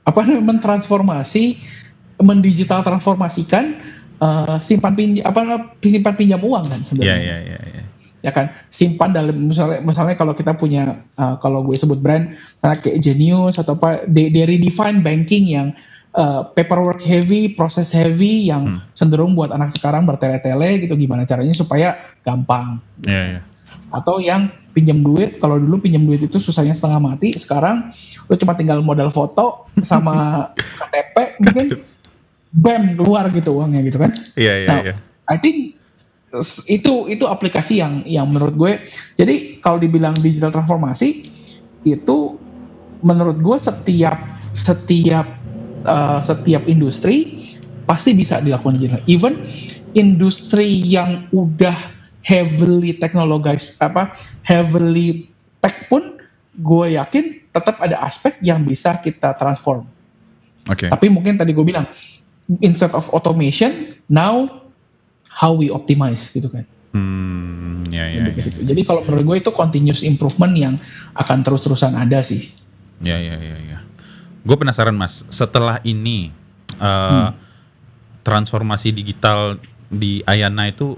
apa 0.06 0.18
namanya 0.26 0.54
mentransformasi 0.54 1.58
mendigital 2.22 2.86
transformasikan 2.86 3.82
uh, 4.22 4.58
simpan 4.62 4.94
pinjam 4.94 5.26
apa 5.26 5.74
simpan 5.82 6.14
pinjam 6.14 6.38
uang 6.42 6.70
kan 6.70 6.80
sebenarnya. 6.86 7.10
Yeah, 7.10 7.18
yeah, 7.18 7.40
yeah, 7.58 7.62
yeah 7.74 7.83
ya 8.24 8.32
kan 8.32 8.48
simpan 8.72 9.12
dalam 9.12 9.52
misalnya 9.52 9.84
misalnya 9.84 10.16
kalau 10.16 10.32
kita 10.32 10.56
punya 10.56 10.96
uh, 11.20 11.36
kalau 11.44 11.60
gue 11.60 11.76
sebut 11.76 12.00
brand 12.00 12.32
misalnya 12.32 12.78
kayak 12.80 12.98
Genius 13.04 13.60
atau 13.60 13.76
apa 13.76 14.08
they, 14.08 14.32
they 14.32 14.48
redefine 14.48 15.04
banking 15.04 15.44
yang 15.44 15.76
uh, 16.16 16.48
paperwork 16.54 17.02
heavy, 17.02 17.52
process 17.52 17.92
heavy 17.92 18.48
yang 18.48 18.78
hmm. 18.78 18.80
cenderung 18.94 19.34
buat 19.34 19.50
anak 19.52 19.70
sekarang 19.74 20.06
bertele-tele 20.06 20.80
gitu 20.86 20.94
gimana 20.94 21.26
caranya 21.28 21.52
supaya 21.52 21.98
gampang. 22.22 22.80
Yeah, 23.04 23.38
yeah. 23.38 23.42
Atau 23.90 24.22
yang 24.22 24.50
pinjam 24.72 25.02
duit, 25.02 25.38
kalau 25.38 25.58
dulu 25.58 25.82
pinjam 25.82 26.06
duit 26.06 26.22
itu 26.22 26.38
susahnya 26.38 26.74
setengah 26.74 27.02
mati, 27.02 27.34
sekarang 27.34 27.90
lu 28.30 28.34
cuma 28.38 28.54
tinggal 28.56 28.80
modal 28.80 29.10
foto 29.10 29.68
sama 29.84 30.48
KTP 30.80 31.16
mungkin 31.42 31.66
bam 32.54 32.82
keluar 32.94 33.28
gitu 33.34 33.50
uangnya 33.58 33.82
gitu 33.86 33.98
kan. 33.98 34.10
Iya 34.38 34.46
yeah, 34.46 34.56
iya 34.56 34.68
yeah, 34.70 34.80
iya. 34.80 34.94
I 35.24 35.36
think 35.40 35.73
itu 36.66 37.06
itu 37.06 37.24
aplikasi 37.28 37.78
yang 37.78 38.02
yang 38.08 38.26
menurut 38.26 38.54
gue 38.58 38.72
jadi 39.14 39.60
kalau 39.62 39.78
dibilang 39.78 40.16
digital 40.18 40.50
transformasi 40.50 41.22
itu 41.86 42.38
menurut 43.04 43.38
gue 43.38 43.56
setiap 43.60 44.16
setiap 44.56 45.26
uh, 45.86 46.18
setiap 46.24 46.66
industri 46.66 47.46
pasti 47.84 48.16
bisa 48.16 48.40
dilakukan 48.40 48.80
digital 48.80 49.02
even 49.06 49.34
industri 49.94 50.82
yang 50.82 51.28
udah 51.30 51.76
heavily 52.24 52.96
technologized 52.96 53.78
apa 53.78 54.16
heavily 54.42 55.28
tech 55.60 55.86
pun 55.86 56.18
gue 56.58 56.86
yakin 56.96 57.44
tetap 57.54 57.78
ada 57.78 58.02
aspek 58.02 58.34
yang 58.42 58.66
bisa 58.66 58.98
kita 58.98 59.38
transform. 59.38 59.86
Oke. 60.66 60.86
Okay. 60.86 60.88
Tapi 60.90 61.06
mungkin 61.06 61.38
tadi 61.38 61.54
gue 61.54 61.62
bilang 61.62 61.86
instead 62.62 62.90
of 62.92 63.06
automation 63.14 63.94
now 64.10 64.63
how 65.34 65.50
we 65.50 65.66
optimize 65.68 66.30
gitu 66.30 66.46
kan. 66.46 66.62
Hmm, 66.94 67.82
ya, 67.90 68.06
ya, 68.06 68.30
ya. 68.30 68.38
Jadi 68.38 68.86
kalau 68.86 69.02
menurut 69.02 69.24
gue 69.26 69.36
itu 69.42 69.50
continuous 69.50 70.06
improvement 70.06 70.54
yang 70.54 70.74
akan 71.18 71.42
terus-terusan 71.42 71.98
ada 71.98 72.22
sih. 72.22 72.54
Ya, 73.02 73.18
ya, 73.18 73.34
ya, 73.34 73.58
ya. 73.58 73.78
Gue 74.46 74.54
penasaran 74.54 74.94
mas, 74.94 75.26
setelah 75.26 75.82
ini 75.82 76.30
uh, 76.78 76.86
hmm. 76.86 77.30
transformasi 78.22 78.94
digital 78.94 79.58
di 79.90 80.22
Ayana 80.22 80.70
itu 80.70 80.94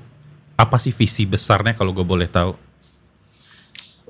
apa 0.61 0.77
sih 0.77 0.93
visi 0.93 1.25
besarnya 1.25 1.73
kalau 1.73 1.97
gue 1.97 2.05
boleh 2.05 2.29
tahu? 2.29 2.53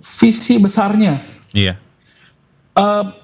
Visi 0.02 0.58
besarnya? 0.58 1.22
Iya. 1.54 1.78
Uh, 2.74 3.14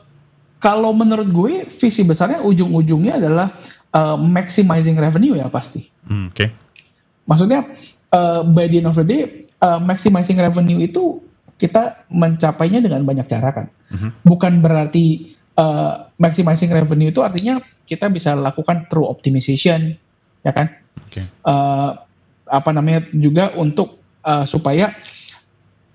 kalau 0.62 0.94
menurut 0.94 1.26
gue 1.26 1.52
visi 1.66 2.06
besarnya 2.06 2.46
ujung-ujungnya 2.46 3.18
adalah 3.18 3.50
uh, 3.90 4.14
maximizing 4.14 4.94
revenue 4.94 5.34
ya 5.34 5.50
pasti. 5.50 5.90
Hmm, 6.06 6.30
Oke. 6.30 6.46
Okay 6.46 6.61
Maksudnya 7.26 7.66
uh, 8.10 8.42
by 8.46 8.66
the 8.66 8.82
end 8.82 8.88
of 8.90 8.98
the 8.98 9.06
day 9.06 9.22
uh, 9.62 9.78
maximizing 9.78 10.38
revenue 10.38 10.78
itu 10.82 11.22
kita 11.56 12.06
mencapainya 12.10 12.82
dengan 12.82 13.06
banyak 13.06 13.26
cara 13.30 13.54
kan. 13.54 13.66
Mm-hmm. 13.94 14.10
Bukan 14.26 14.52
berarti 14.58 15.38
uh, 15.54 16.10
maximizing 16.18 16.74
revenue 16.74 17.14
itu 17.14 17.22
artinya 17.22 17.62
kita 17.86 18.10
bisa 18.10 18.34
lakukan 18.34 18.90
true 18.90 19.06
optimization, 19.06 19.94
ya 20.42 20.52
kan? 20.52 20.74
Okay. 21.06 21.22
Uh, 21.46 21.94
apa 22.50 22.70
namanya 22.74 23.06
juga 23.14 23.54
untuk 23.54 24.02
uh, 24.26 24.42
supaya 24.44 24.90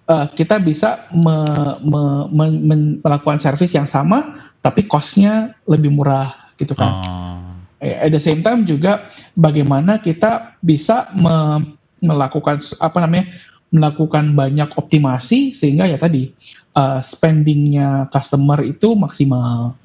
uh, 0.07 0.25
kita 0.31 0.57
bisa 0.63 1.11
me, 1.11 1.43
me, 1.83 2.01
me, 2.31 2.45
me, 2.49 2.75
melakukan 3.03 3.43
service 3.43 3.75
yang 3.75 3.85
sama 3.85 4.49
tapi 4.63 4.87
costnya 4.87 5.53
lebih 5.67 5.91
murah 5.91 6.55
gitu 6.55 6.73
kan. 6.73 6.91
Oh. 7.03 7.46
At 7.77 8.09
the 8.09 8.21
same 8.21 8.41
time 8.41 8.65
juga 8.65 9.13
bagaimana 9.37 10.01
kita 10.01 10.57
bisa 10.61 11.09
me 11.13 11.61
melakukan 11.97 12.61
apa 12.77 12.97
namanya 13.01 13.25
melakukan 13.73 14.37
banyak 14.37 14.69
optimasi 14.79 15.51
sehingga 15.51 15.89
ya 15.89 15.99
tadi 15.99 16.31
uh, 16.77 17.01
spendingnya 17.03 18.07
customer 18.13 18.63
itu 18.63 18.95
maksimal. 18.95 19.75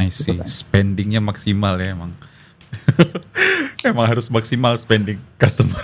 I 0.00 0.08
see. 0.08 0.32
Gitu 0.32 0.42
kan. 0.42 0.48
Spendingnya 0.48 1.20
maksimal 1.20 1.76
ya 1.78 1.94
emang. 1.94 2.16
emang 3.88 4.06
harus 4.08 4.26
maksimal 4.32 4.74
spending 4.74 5.20
customer. 5.38 5.76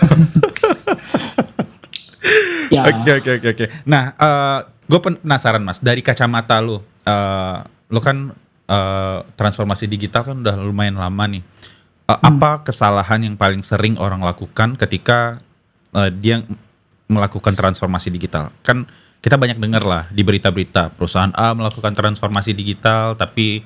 ya. 2.75 2.89
Oke 2.89 3.11
oke 3.23 3.29
oke 3.39 3.47
oke. 3.55 3.65
Nah, 3.85 4.17
uh, 4.17 4.25
eh, 4.25 4.59
gue 4.89 4.99
penasaran 4.99 5.63
mas 5.63 5.79
dari 5.79 6.01
kacamata 6.01 6.59
lu, 6.59 6.81
uh, 7.05 7.57
lu 7.87 7.99
kan 8.01 8.33
uh, 8.69 9.25
transformasi 9.33 9.89
digital 9.89 10.21
kan 10.21 10.37
udah 10.45 10.55
lumayan 10.61 10.95
lama 11.01 11.25
nih. 11.25 11.41
Uh, 12.05 12.13
hmm. 12.13 12.29
Apa 12.37 12.61
kesalahan 12.63 13.25
yang 13.25 13.35
paling 13.35 13.65
sering 13.65 13.97
orang 13.97 14.21
lakukan 14.21 14.77
ketika 14.77 15.41
uh, 15.91 16.13
dia 16.13 16.45
melakukan 17.09 17.57
transformasi 17.57 18.13
digital? 18.13 18.53
Kan 18.61 18.85
kita 19.19 19.35
banyak 19.35 19.59
dengar 19.59 19.83
lah 19.83 20.03
di 20.13 20.23
berita-berita 20.23 20.95
perusahaan 20.95 21.33
A 21.35 21.51
melakukan 21.51 21.91
transformasi 21.91 22.55
digital, 22.55 23.19
tapi 23.19 23.65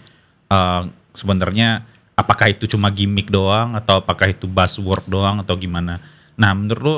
uh, 0.49 0.89
sebenarnya 1.13 1.85
apakah 2.17 2.49
itu 2.49 2.65
cuma 2.65 2.89
gimmick 2.89 3.29
doang 3.29 3.77
atau 3.77 4.01
apakah 4.01 4.33
itu 4.33 4.49
buzzword 4.49 5.05
doang 5.05 5.45
atau 5.45 5.53
gimana? 5.53 6.01
Nah, 6.33 6.57
menurut 6.57 6.81
lo 6.81 6.97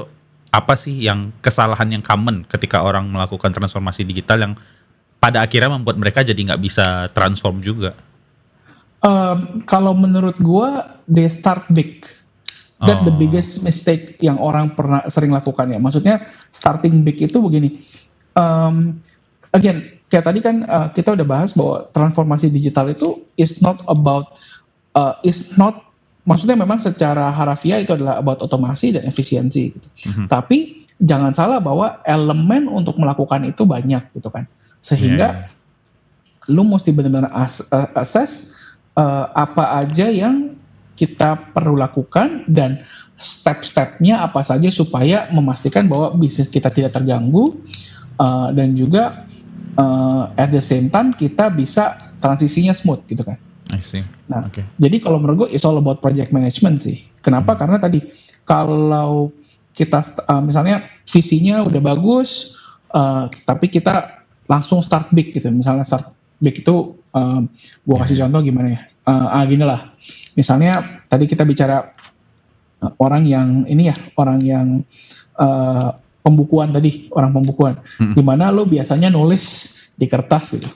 apa 0.55 0.79
sih 0.79 0.95
yang 1.03 1.35
kesalahan 1.43 1.99
yang 1.99 1.99
common 1.99 2.47
ketika 2.47 2.79
orang 2.79 3.11
melakukan 3.11 3.51
transformasi 3.51 4.07
digital 4.07 4.39
yang 4.39 4.53
pada 5.25 5.41
akhirnya 5.41 5.73
membuat 5.73 5.97
mereka 5.97 6.21
jadi 6.21 6.37
nggak 6.37 6.61
bisa 6.61 7.09
transform 7.17 7.57
juga? 7.57 7.97
Um, 9.01 9.65
kalau 9.65 9.97
menurut 9.97 10.37
gue, 10.37 10.69
they 11.09 11.25
start 11.33 11.65
big. 11.73 12.05
That 12.85 13.01
oh. 13.01 13.09
the 13.09 13.13
biggest 13.17 13.65
mistake 13.65 14.21
yang 14.21 14.37
orang 14.37 14.77
pernah 14.77 15.01
sering 15.09 15.33
lakukan 15.33 15.73
ya. 15.73 15.81
Maksudnya 15.81 16.21
starting 16.53 17.01
big 17.01 17.17
itu 17.17 17.41
begini. 17.41 17.81
Um, 18.37 19.01
again, 19.49 19.97
kayak 20.13 20.29
tadi 20.29 20.39
kan 20.45 20.61
uh, 20.69 20.87
kita 20.93 21.17
udah 21.17 21.25
bahas 21.25 21.57
bahwa 21.57 21.89
transformasi 21.89 22.53
digital 22.53 22.93
itu 22.93 23.25
is 23.33 23.65
not 23.65 23.81
about 23.89 24.37
uh, 24.93 25.17
is 25.25 25.57
not 25.57 25.89
maksudnya 26.29 26.53
memang 26.53 26.77
secara 26.77 27.33
harafiah 27.33 27.81
itu 27.81 27.97
adalah 27.97 28.21
about 28.21 28.45
otomasi 28.45 28.93
dan 28.93 29.09
efisiensi. 29.09 29.73
Gitu. 29.73 29.87
Mm-hmm. 30.05 30.27
Tapi 30.29 30.85
jangan 31.01 31.33
salah 31.33 31.57
bahwa 31.57 32.05
elemen 32.05 32.69
untuk 32.69 33.01
melakukan 33.01 33.41
itu 33.49 33.65
banyak 33.65 34.13
gitu 34.13 34.29
kan 34.29 34.45
sehingga 34.85 35.49
yeah. 35.49 36.53
lu 36.53 36.61
mesti 36.61 36.93
benar-benar 36.93 37.33
as, 37.33 37.65
uh, 37.73 37.89
assess 37.97 38.61
uh, 38.93 39.33
apa 39.33 39.81
aja 39.81 40.13
yang 40.13 40.53
kita 40.93 41.51
perlu 41.51 41.75
lakukan 41.75 42.45
dan 42.45 42.85
step-stepnya 43.17 44.21
apa 44.21 44.45
saja 44.45 44.69
supaya 44.69 45.27
memastikan 45.33 45.89
bahwa 45.89 46.13
bisnis 46.15 46.53
kita 46.53 46.69
tidak 46.69 46.93
terganggu 46.93 47.51
uh, 48.21 48.53
dan 48.53 48.77
juga 48.77 49.25
uh, 49.75 50.31
at 50.37 50.53
the 50.53 50.63
same 50.63 50.87
time 50.93 51.11
kita 51.11 51.49
bisa 51.49 51.97
transisinya 52.21 52.71
smooth 52.71 53.03
gitu 53.09 53.25
kan. 53.25 53.41
I 53.73 53.81
see. 53.81 54.05
Nah, 54.29 54.47
okay. 54.47 54.63
jadi 54.77 55.01
kalau 55.01 55.17
menurut 55.19 55.49
gue 55.49 55.57
it's 55.57 55.65
all 55.67 55.75
about 55.75 55.99
project 55.99 56.29
management 56.31 56.85
sih. 56.85 57.03
Kenapa? 57.25 57.57
Hmm. 57.57 57.59
Karena 57.65 57.77
tadi 57.81 57.99
kalau 58.47 59.33
kita 59.75 59.99
uh, 60.31 60.39
misalnya 60.39 60.85
visinya 61.03 61.65
udah 61.65 61.81
bagus, 61.83 62.55
uh, 62.95 63.27
tapi 63.43 63.67
kita 63.67 64.14
langsung 64.45 64.81
start 64.81 65.11
big 65.11 65.33
gitu. 65.33 65.49
Misalnya 65.49 65.85
start 65.85 66.13
big 66.41 66.61
itu, 66.61 66.97
uh, 67.13 67.39
gue 67.81 67.95
kasih 67.97 68.15
yeah. 68.17 68.23
contoh 68.27 68.41
gimana 68.45 68.67
ya? 68.73 68.79
Uh, 69.05 69.37
ah 69.41 69.43
gini 69.45 69.65
lah. 69.65 69.93
Misalnya 70.33 70.81
tadi 71.09 71.25
kita 71.29 71.45
bicara 71.45 71.93
uh, 72.81 72.91
orang 73.01 73.23
yang 73.25 73.65
ini 73.69 73.89
ya, 73.89 73.95
orang 74.17 74.39
yang 74.41 74.67
uh, 75.37 75.89
pembukuan 76.25 76.73
tadi, 76.73 77.09
orang 77.13 77.31
pembukuan. 77.33 77.73
Hmm. 78.01 78.13
Di 78.17 78.21
mana 78.25 78.49
lo 78.49 78.65
biasanya 78.65 79.13
nulis 79.13 79.45
di 79.93 80.05
kertas 80.09 80.57
gitu. 80.57 80.69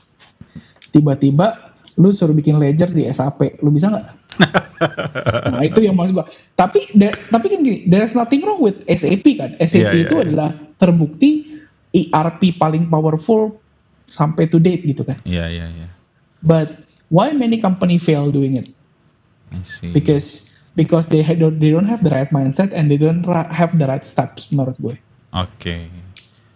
Tiba-tiba 0.89 1.73
lu 1.99 2.13
suruh 2.15 2.34
bikin 2.34 2.62
ledger 2.62 2.89
di 2.93 3.05
SAP, 3.10 3.60
lu 3.65 3.73
bisa 3.73 3.91
nggak? 3.91 4.08
nah 5.51 5.62
itu 5.65 5.84
yang 5.84 5.97
maksud 5.97 6.15
gua. 6.15 6.25
Tapi 6.55 6.95
tapi 7.27 7.45
kan 7.51 7.60
gini, 7.60 7.89
there's 7.91 8.15
nothing 8.15 8.39
wrong 8.45 8.63
with 8.63 8.79
SAP 8.88 9.25
kan. 9.36 9.58
SAP 9.60 9.84
yeah, 9.84 9.91
yeah, 9.91 10.05
itu 10.08 10.15
yeah. 10.15 10.25
adalah 10.25 10.49
terbukti 10.79 11.48
ERP 11.89 12.56
paling 12.58 12.86
powerful 12.88 13.58
sampai 14.10 14.49
to 14.49 14.58
date 14.58 14.86
gitu 14.86 15.06
kan. 15.06 15.17
Iya 15.25 15.45
yeah, 15.45 15.47
iya 15.47 15.60
yeah, 15.60 15.69
iya. 15.69 15.82
Yeah. 15.86 15.91
But 16.41 16.67
why 17.12 17.34
many 17.36 17.60
company 17.60 17.97
fail 17.97 18.30
doing 18.30 18.58
it? 18.58 18.69
I 19.52 19.62
see. 19.65 19.91
Because 19.91 20.54
because 20.78 21.10
they 21.10 21.25
don't 21.25 21.58
they 21.58 21.73
don't 21.73 21.89
have 21.89 22.06
the 22.06 22.13
right 22.13 22.30
mindset 22.30 22.71
and 22.71 22.88
they 22.88 22.97
don't 22.97 23.25
have 23.49 23.75
the 23.75 23.86
right 23.89 24.06
steps 24.06 24.54
menurut 24.54 24.78
gue. 24.78 24.95
Oke. 25.34 25.49
Okay. 25.58 25.82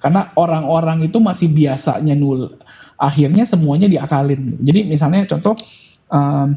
Karena 0.04 0.36
orang-orang 0.36 1.08
itu 1.08 1.18
masih 1.24 1.48
biasanya 1.52 2.14
nul 2.14 2.60
akhirnya 3.00 3.48
semuanya 3.48 3.88
diakalin. 3.90 4.60
Jadi 4.62 4.80
misalnya 4.88 5.26
contoh 5.28 5.56
um, 6.12 6.56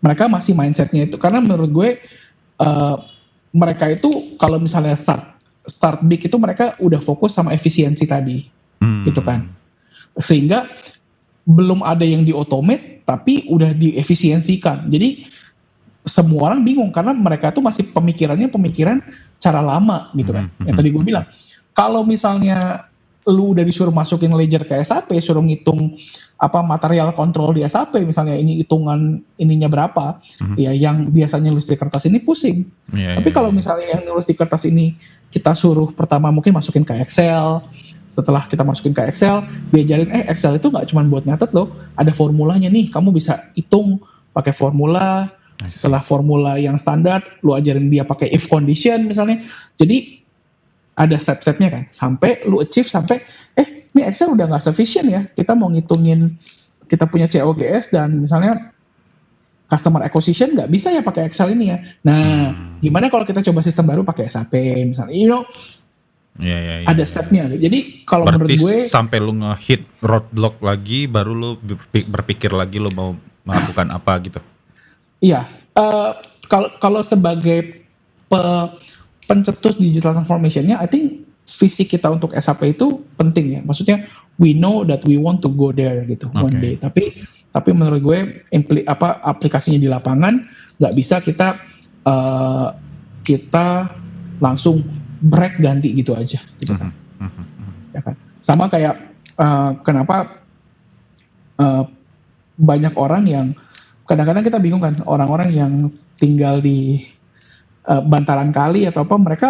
mereka 0.00 0.28
masih 0.28 0.56
mindsetnya 0.56 1.08
itu 1.08 1.16
karena 1.20 1.44
menurut 1.44 1.70
gue 1.72 1.88
uh, 2.60 2.96
mereka 3.52 3.90
itu 3.90 4.08
kalau 4.40 4.56
misalnya 4.62 4.96
start 4.96 5.39
start 5.70 6.02
big 6.02 6.26
itu 6.26 6.34
mereka 6.36 6.74
udah 6.82 6.98
fokus 6.98 7.38
sama 7.38 7.54
efisiensi 7.54 8.04
tadi, 8.10 8.42
hmm. 8.82 9.06
gitu 9.06 9.22
kan. 9.22 9.46
Sehingga 10.18 10.66
belum 11.46 11.86
ada 11.86 12.02
yang 12.02 12.26
di 12.26 12.34
automate 12.34 13.06
tapi 13.06 13.46
udah 13.46 13.70
diefisiensikan. 13.74 14.90
Jadi 14.90 15.24
semua 16.02 16.50
orang 16.50 16.66
bingung 16.66 16.90
karena 16.90 17.14
mereka 17.14 17.54
tuh 17.54 17.62
masih 17.62 17.94
pemikirannya 17.94 18.50
pemikiran 18.50 18.98
cara 19.38 19.62
lama 19.62 20.10
gitu 20.18 20.34
kan. 20.34 20.50
Hmm. 20.58 20.66
Yang 20.66 20.76
tadi 20.82 20.88
gue 20.90 21.04
bilang. 21.06 21.26
Kalau 21.70 22.02
misalnya 22.02 22.90
lu 23.28 23.54
udah 23.54 23.64
disuruh 23.64 23.94
masukin 23.94 24.32
ledger 24.34 24.66
ke 24.66 24.74
SAP, 24.82 25.12
suruh 25.22 25.44
ngitung 25.44 25.96
apa 26.40 26.64
material 26.64 27.12
kontrol 27.12 27.52
di 27.52 27.60
SAP 27.60 28.00
misalnya 28.00 28.32
ini 28.32 28.64
hitungan 28.64 29.20
ininya 29.36 29.68
berapa, 29.68 30.24
hmm. 30.40 30.56
ya 30.56 30.72
yang 30.72 31.12
biasanya 31.12 31.52
nulis 31.52 31.68
di 31.68 31.76
kertas 31.76 32.08
ini 32.08 32.24
pusing. 32.24 32.64
Yeah, 32.96 33.20
Tapi 33.20 33.28
yeah, 33.28 33.36
kalau 33.36 33.52
yeah. 33.52 33.58
misalnya 33.60 33.86
yang 33.92 34.02
nulis 34.08 34.24
di 34.24 34.32
kertas 34.32 34.64
ini 34.64 34.96
kita 35.28 35.52
suruh 35.52 35.92
pertama 35.92 36.32
mungkin 36.32 36.56
masukin 36.56 36.80
ke 36.80 36.96
Excel, 36.96 37.60
setelah 38.08 38.48
kita 38.48 38.64
masukin 38.64 38.96
ke 38.96 39.04
Excel, 39.04 39.44
diajarin 39.68 40.08
eh 40.16 40.24
Excel 40.32 40.56
itu 40.56 40.72
nggak 40.72 40.88
cuma 40.88 41.04
buat 41.04 41.28
nyatet 41.28 41.52
loh, 41.52 41.76
ada 41.92 42.10
formulanya 42.16 42.72
nih, 42.72 42.88
kamu 42.88 43.12
bisa 43.12 43.36
hitung 43.52 44.00
pakai 44.32 44.56
formula. 44.56 45.28
Setelah 45.60 46.00
formula 46.00 46.56
yang 46.56 46.80
standar, 46.80 47.20
lu 47.44 47.52
ajarin 47.52 47.92
dia 47.92 48.00
pakai 48.00 48.32
if 48.32 48.48
condition 48.48 49.04
misalnya. 49.04 49.44
Jadi 49.76 50.24
ada 50.96 51.16
step-stepnya 51.20 51.68
kan 51.68 51.84
sampai 51.92 52.48
lu 52.48 52.64
achieve 52.64 52.88
sampai 52.88 53.20
eh 53.60 53.79
ini 53.96 54.06
Excel 54.06 54.34
udah 54.34 54.46
nggak 54.50 54.64
sufficient 54.64 55.08
ya 55.10 55.22
kita 55.34 55.52
mau 55.58 55.70
ngitungin 55.70 56.34
kita 56.90 57.06
punya 57.06 57.30
COGS 57.30 57.94
dan 57.94 58.18
misalnya 58.18 58.74
customer 59.70 60.02
acquisition 60.02 60.58
nggak 60.58 60.70
bisa 60.70 60.90
ya 60.90 61.02
pakai 61.02 61.30
Excel 61.30 61.54
ini 61.54 61.70
ya 61.70 61.78
nah 62.02 62.54
hmm. 62.54 62.82
gimana 62.82 63.06
kalau 63.10 63.22
kita 63.22 63.42
coba 63.46 63.62
sistem 63.62 63.90
baru 63.90 64.02
pakai 64.02 64.30
SAP 64.30 64.54
misalnya 64.86 65.14
you 65.14 65.30
know 65.30 65.44
Ya, 66.38 66.56
ya, 66.56 66.74
ya, 66.80 66.86
ada 66.88 67.04
ya. 67.04 67.08
stepnya. 67.08 67.44
Jadi 67.52 68.06
kalau 68.08 68.24
menurut 68.24 68.48
gue 68.48 68.88
sampai 68.88 69.18
lu 69.20 69.36
ngehit 69.36 69.84
roadblock 70.00 70.62
lagi, 70.64 71.04
baru 71.04 71.36
lu 71.36 71.50
berpikir 71.90 72.54
lagi 72.54 72.80
lu 72.80 72.88
mau 72.96 73.12
melakukan 73.44 73.92
apa 73.92 74.12
gitu. 74.24 74.40
Iya. 75.20 75.44
Uh, 75.76 76.16
kalau 76.48 76.70
kalau 76.80 77.00
sebagai 77.04 77.84
pe, 78.30 78.40
pencetus 79.28 79.76
digital 79.76 80.16
transformationnya, 80.16 80.80
I 80.80 80.88
think 80.88 81.19
visi 81.58 81.88
kita 81.88 82.12
untuk 82.12 82.36
SAP 82.36 82.76
itu 82.76 83.02
penting 83.18 83.46
ya. 83.58 83.60
Maksudnya 83.64 84.06
we 84.38 84.54
know 84.54 84.86
that 84.86 85.02
we 85.08 85.18
want 85.18 85.42
to 85.42 85.50
go 85.50 85.74
there 85.74 86.06
gitu 86.06 86.30
okay. 86.30 86.44
one 86.44 86.56
day. 86.62 86.74
Tapi 86.78 87.18
tapi 87.50 87.70
menurut 87.74 88.00
gue 88.02 88.18
impli, 88.54 88.86
apa 88.86 89.18
aplikasinya 89.26 89.80
di 89.82 89.90
lapangan 89.90 90.46
nggak 90.78 90.94
bisa 90.94 91.18
kita 91.18 91.58
uh, 92.06 92.70
kita 93.26 93.90
langsung 94.38 94.86
break 95.20 95.58
ganti 95.58 95.92
gitu 95.92 96.14
aja 96.14 96.38
gitu 96.62 96.72
kan. 96.78 96.94
Mm-hmm. 97.20 97.44
Ya 97.94 98.00
kan. 98.00 98.14
Sama 98.40 98.70
kayak 98.70 98.96
uh, 99.36 99.76
kenapa 99.82 100.40
uh, 101.60 101.84
banyak 102.56 102.94
orang 102.96 103.24
yang 103.28 103.46
kadang-kadang 104.08 104.44
kita 104.46 104.58
bingung 104.58 104.82
kan 104.82 104.98
orang-orang 105.06 105.50
yang 105.52 105.72
tinggal 106.16 106.58
di 106.58 107.04
uh, 107.86 108.02
bantaran 108.02 108.50
kali 108.50 108.86
atau 108.86 109.04
apa 109.04 109.16
mereka 109.18 109.48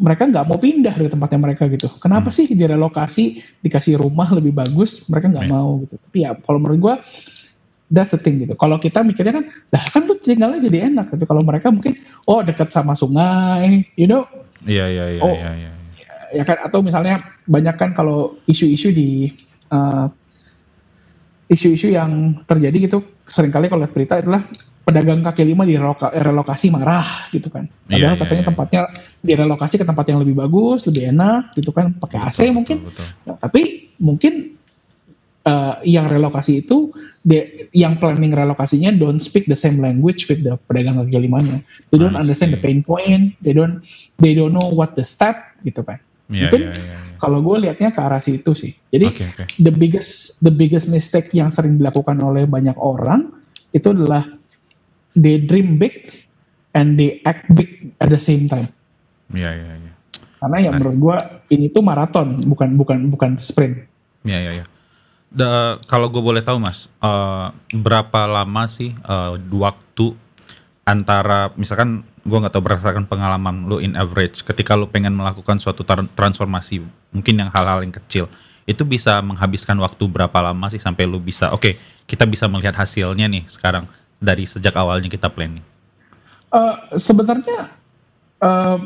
mereka 0.00 0.24
nggak 0.24 0.44
mau 0.48 0.56
pindah 0.56 0.96
dari 0.96 1.12
tempatnya 1.12 1.38
mereka 1.38 1.68
gitu. 1.68 1.86
Kenapa 2.00 2.32
hmm. 2.32 2.36
sih 2.40 2.46
direlokasi 2.56 3.24
dikasih 3.60 4.00
rumah 4.00 4.32
lebih 4.32 4.56
bagus 4.56 5.04
mereka 5.12 5.28
nggak 5.28 5.46
hmm. 5.46 5.52
mau 5.52 5.84
gitu. 5.84 5.94
Tapi 6.00 6.18
ya 6.24 6.30
kalau 6.40 6.58
menurut 6.58 6.78
gue 6.80 6.94
that's 7.92 8.16
the 8.16 8.20
thing 8.20 8.40
gitu. 8.40 8.56
Kalau 8.56 8.80
kita 8.80 9.04
mikirnya 9.04 9.36
kan, 9.36 9.44
lah 9.68 9.84
kan 9.84 10.02
lu 10.08 10.16
tinggalnya 10.16 10.64
jadi 10.64 10.88
enak 10.88 11.12
gitu. 11.12 11.28
Kalau 11.28 11.44
mereka 11.44 11.68
mungkin 11.68 12.00
oh 12.24 12.40
dekat 12.40 12.72
sama 12.72 12.96
sungai, 12.96 13.84
you 14.00 14.08
know? 14.08 14.24
Iya 14.64 14.88
iya 14.88 15.04
iya. 15.18 15.20
Oh, 15.20 15.36
iya, 15.36 15.52
iya. 15.52 15.72
Ya 16.30 16.42
kan 16.48 16.62
atau 16.64 16.80
misalnya 16.80 17.20
banyak 17.44 17.76
kan 17.76 17.90
kalau 17.92 18.40
isu-isu 18.48 18.94
di 18.94 19.28
uh, 19.68 20.08
isu-isu 21.50 21.90
yang 21.90 22.40
terjadi 22.46 22.88
gitu 22.88 23.02
sering 23.30 23.54
kali 23.54 23.70
kalau 23.70 23.86
lihat 23.86 23.94
berita 23.94 24.18
itulah 24.18 24.42
pedagang 24.82 25.22
kaki 25.22 25.46
lima 25.46 25.62
direlokasi 25.62 26.74
marah 26.74 27.30
gitu 27.30 27.46
kan. 27.46 27.70
Padahal 27.86 27.94
yeah, 27.94 28.10
yeah, 28.10 28.18
katanya 28.18 28.42
yeah. 28.42 28.48
tempatnya 28.50 28.82
direlokasi 29.22 29.74
ke 29.78 29.86
tempat 29.86 30.04
yang 30.10 30.18
lebih 30.18 30.34
bagus, 30.34 30.82
lebih 30.90 31.14
enak 31.14 31.54
gitu 31.54 31.70
kan, 31.70 31.94
pakai 31.94 32.18
AC 32.26 32.38
betul, 32.42 32.50
mungkin. 32.58 32.76
Betul, 32.82 32.90
betul. 32.90 33.06
Nah, 33.30 33.36
tapi 33.38 33.62
mungkin 34.02 34.32
uh, 35.46 35.74
yang 35.86 36.10
relokasi 36.10 36.66
itu 36.66 36.90
de, 37.22 37.70
yang 37.70 38.02
planning 38.02 38.34
relokasinya 38.34 38.90
don't 38.98 39.22
speak 39.22 39.46
the 39.46 39.54
same 39.54 39.78
language 39.78 40.26
with 40.26 40.42
the 40.42 40.58
pedagang 40.66 40.98
kaki 40.98 41.22
limanya. 41.22 41.62
They 41.94 42.02
don't 42.02 42.18
understand 42.18 42.58
the 42.58 42.60
pain 42.60 42.82
point, 42.82 43.38
they 43.46 43.54
don't 43.54 43.86
they 44.18 44.34
don't 44.34 44.50
know 44.50 44.74
what 44.74 44.98
the 44.98 45.06
step 45.06 45.38
gitu 45.62 45.86
kan. 45.86 46.02
Yeah, 46.30 46.46
mungkin 46.46 46.62
yeah, 46.70 46.74
yeah, 46.78 46.86
yeah. 46.86 47.18
kalau 47.18 47.42
gue 47.42 47.56
liatnya 47.66 47.90
ke 47.90 48.00
arah 48.00 48.22
situ 48.22 48.54
sih. 48.54 48.72
Jadi 48.94 49.06
okay, 49.10 49.26
okay. 49.34 49.46
the 49.58 49.74
biggest 49.74 50.38
the 50.40 50.54
biggest 50.54 50.86
mistake 50.88 51.34
yang 51.34 51.50
sering 51.50 51.76
dilakukan 51.76 52.16
oleh 52.22 52.46
banyak 52.46 52.78
orang 52.78 53.34
itu 53.74 53.90
adalah 53.90 54.22
they 55.18 55.42
dream 55.42 55.76
big 55.76 56.14
and 56.74 56.94
they 56.94 57.18
act 57.26 57.50
big 57.50 57.90
at 57.98 58.08
the 58.08 58.20
same 58.20 58.46
time. 58.46 58.70
Iya 59.34 59.50
iya 59.58 59.72
iya. 59.74 59.92
Karena 60.40 60.56
yang 60.70 60.74
nah. 60.78 60.80
menurut 60.80 60.96
gue 60.96 61.16
ini 61.58 61.66
tuh 61.68 61.82
maraton 61.82 62.38
bukan 62.46 62.78
bukan 62.78 62.98
bukan 63.10 63.30
sprint. 63.42 63.84
Iya 64.22 64.38
iya 64.38 64.52
iya. 64.62 64.66
kalau 65.86 66.10
gue 66.10 66.18
boleh 66.18 66.42
tahu 66.42 66.58
mas, 66.58 66.90
uh, 66.98 67.54
berapa 67.70 68.26
lama 68.26 68.66
sih 68.66 68.90
uh, 69.06 69.38
waktu 69.54 70.14
antara 70.82 71.54
misalkan 71.54 72.02
gue 72.20 72.38
nggak 72.38 72.52
tahu 72.52 72.62
berdasarkan 72.62 73.04
pengalaman 73.08 73.64
lo 73.64 73.80
in 73.80 73.96
average 73.96 74.44
ketika 74.44 74.76
lo 74.76 74.88
pengen 74.88 75.16
melakukan 75.16 75.56
suatu 75.56 75.84
transformasi 76.16 76.84
mungkin 77.16 77.34
yang 77.40 77.50
hal-hal 77.52 77.80
yang 77.80 77.94
kecil 77.94 78.28
itu 78.68 78.84
bisa 78.84 79.18
menghabiskan 79.24 79.74
waktu 79.80 80.04
berapa 80.04 80.38
lama 80.38 80.68
sih 80.68 80.78
sampai 80.78 81.08
lo 81.08 81.16
bisa 81.16 81.48
oke 81.50 81.64
okay, 81.64 81.72
kita 82.04 82.28
bisa 82.28 82.50
melihat 82.50 82.76
hasilnya 82.76 83.30
nih 83.30 83.48
sekarang 83.48 83.88
dari 84.20 84.44
sejak 84.44 84.76
awalnya 84.76 85.08
kita 85.08 85.32
planning? 85.32 85.64
Uh, 86.52 86.76
sebenarnya 87.00 87.72
uh, 88.44 88.78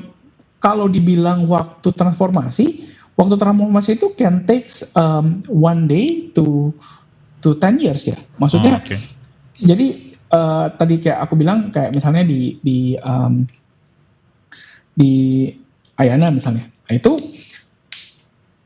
kalau 0.62 0.86
dibilang 0.86 1.44
waktu 1.50 1.90
transformasi, 1.90 2.88
waktu 3.18 3.34
transformasi 3.36 3.98
itu 3.98 4.14
can 4.14 4.46
takes 4.46 4.94
um, 4.94 5.42
one 5.50 5.90
day 5.90 6.30
to 6.32 6.70
to 7.42 7.52
ten 7.58 7.82
years 7.82 8.06
ya. 8.06 8.16
Maksudnya, 8.38 8.78
oh, 8.78 8.84
okay. 8.84 9.00
jadi 9.58 10.03
uh, 10.34 10.66
tadi 10.74 10.98
kayak 10.98 11.18
aku 11.22 11.34
bilang 11.38 11.70
kayak 11.70 11.94
misalnya 11.94 12.26
di 12.26 12.58
di 12.58 12.98
um, 12.98 13.46
di 14.94 15.46
Ayana 15.94 16.34
misalnya, 16.34 16.66
itu 16.90 17.14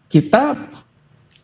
kita 0.09 0.57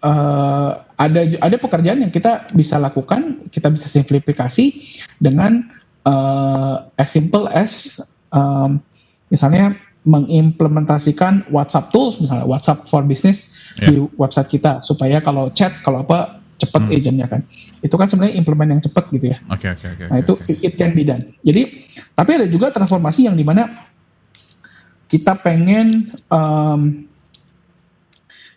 uh, 0.00 0.70
ada 0.96 1.20
ada 1.44 1.56
pekerjaan 1.60 2.00
yang 2.00 2.12
kita 2.12 2.48
bisa 2.56 2.80
lakukan, 2.80 3.44
kita 3.52 3.68
bisa 3.68 3.92
simplifikasi 3.92 4.72
dengan 5.20 5.68
uh, 6.08 6.88
as 6.96 7.12
simple 7.12 7.44
as 7.52 8.00
um, 8.32 8.80
misalnya 9.28 9.76
mengimplementasikan 10.04 11.48
WhatsApp 11.48 11.88
tools 11.88 12.20
misalnya 12.20 12.44
WhatsApp 12.44 12.84
for 12.92 13.00
Business 13.08 13.56
yeah. 13.80 13.88
di 13.88 14.04
website 14.20 14.52
kita 14.52 14.84
supaya 14.84 15.20
kalau 15.24 15.48
chat 15.52 15.72
kalau 15.80 16.04
apa 16.04 16.43
cepat 16.58 16.82
hmm. 16.86 16.94
agentnya 16.94 17.26
kan 17.26 17.40
itu 17.82 17.94
kan 17.94 18.06
sebenarnya 18.06 18.34
implement 18.38 18.70
yang 18.78 18.82
cepat 18.82 19.04
gitu 19.10 19.26
ya 19.34 19.38
oke 19.50 19.60
okay, 19.60 19.70
oke 19.74 19.80
okay, 19.80 19.88
oke 19.90 20.02
okay, 20.02 20.08
nah 20.10 20.18
itu 20.22 20.34
it 20.64 20.72
can 20.78 20.92
be 20.94 21.02
done 21.02 21.22
jadi 21.42 21.62
tapi 22.14 22.30
ada 22.38 22.46
juga 22.46 22.70
transformasi 22.70 23.26
yang 23.26 23.36
di 23.36 23.44
mana 23.46 23.70
kita 25.10 25.38
pengen 25.38 26.10
um, 26.32 27.06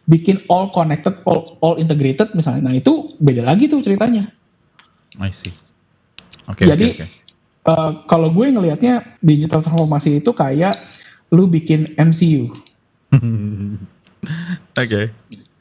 bikin 0.08 0.42
all 0.48 0.72
connected 0.72 1.20
all, 1.28 1.60
all 1.60 1.76
integrated 1.78 2.32
misalnya 2.34 2.72
nah 2.72 2.76
itu 2.76 3.18
beda 3.20 3.44
lagi 3.44 3.68
tuh 3.68 3.84
ceritanya 3.84 4.32
I 5.18 5.34
see 5.34 5.54
oke 6.48 6.58
okay, 6.58 6.66
jadi 6.70 6.88
okay, 6.94 7.06
okay. 7.08 7.26
Uh, 7.68 8.08
kalau 8.08 8.32
gue 8.32 8.48
ngelihatnya 8.48 9.20
digital 9.20 9.60
transformasi 9.60 10.24
itu 10.24 10.32
kayak 10.32 10.80
lu 11.36 11.52
bikin 11.52 11.92
MCU. 12.00 12.48
Oke. 13.12 14.80
okay. 14.80 15.06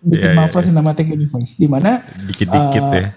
Bikin 0.07 0.31
yeah, 0.33 0.39
Marvel 0.39 0.63
yeah, 0.63 0.69
Cinematic 0.71 1.07
yeah. 1.11 1.17
Universe 1.19 1.53
di 1.59 1.67
mana 1.67 1.91
dikit-dikit 2.31 2.85
uh, 2.87 2.93
ya. 2.95 3.09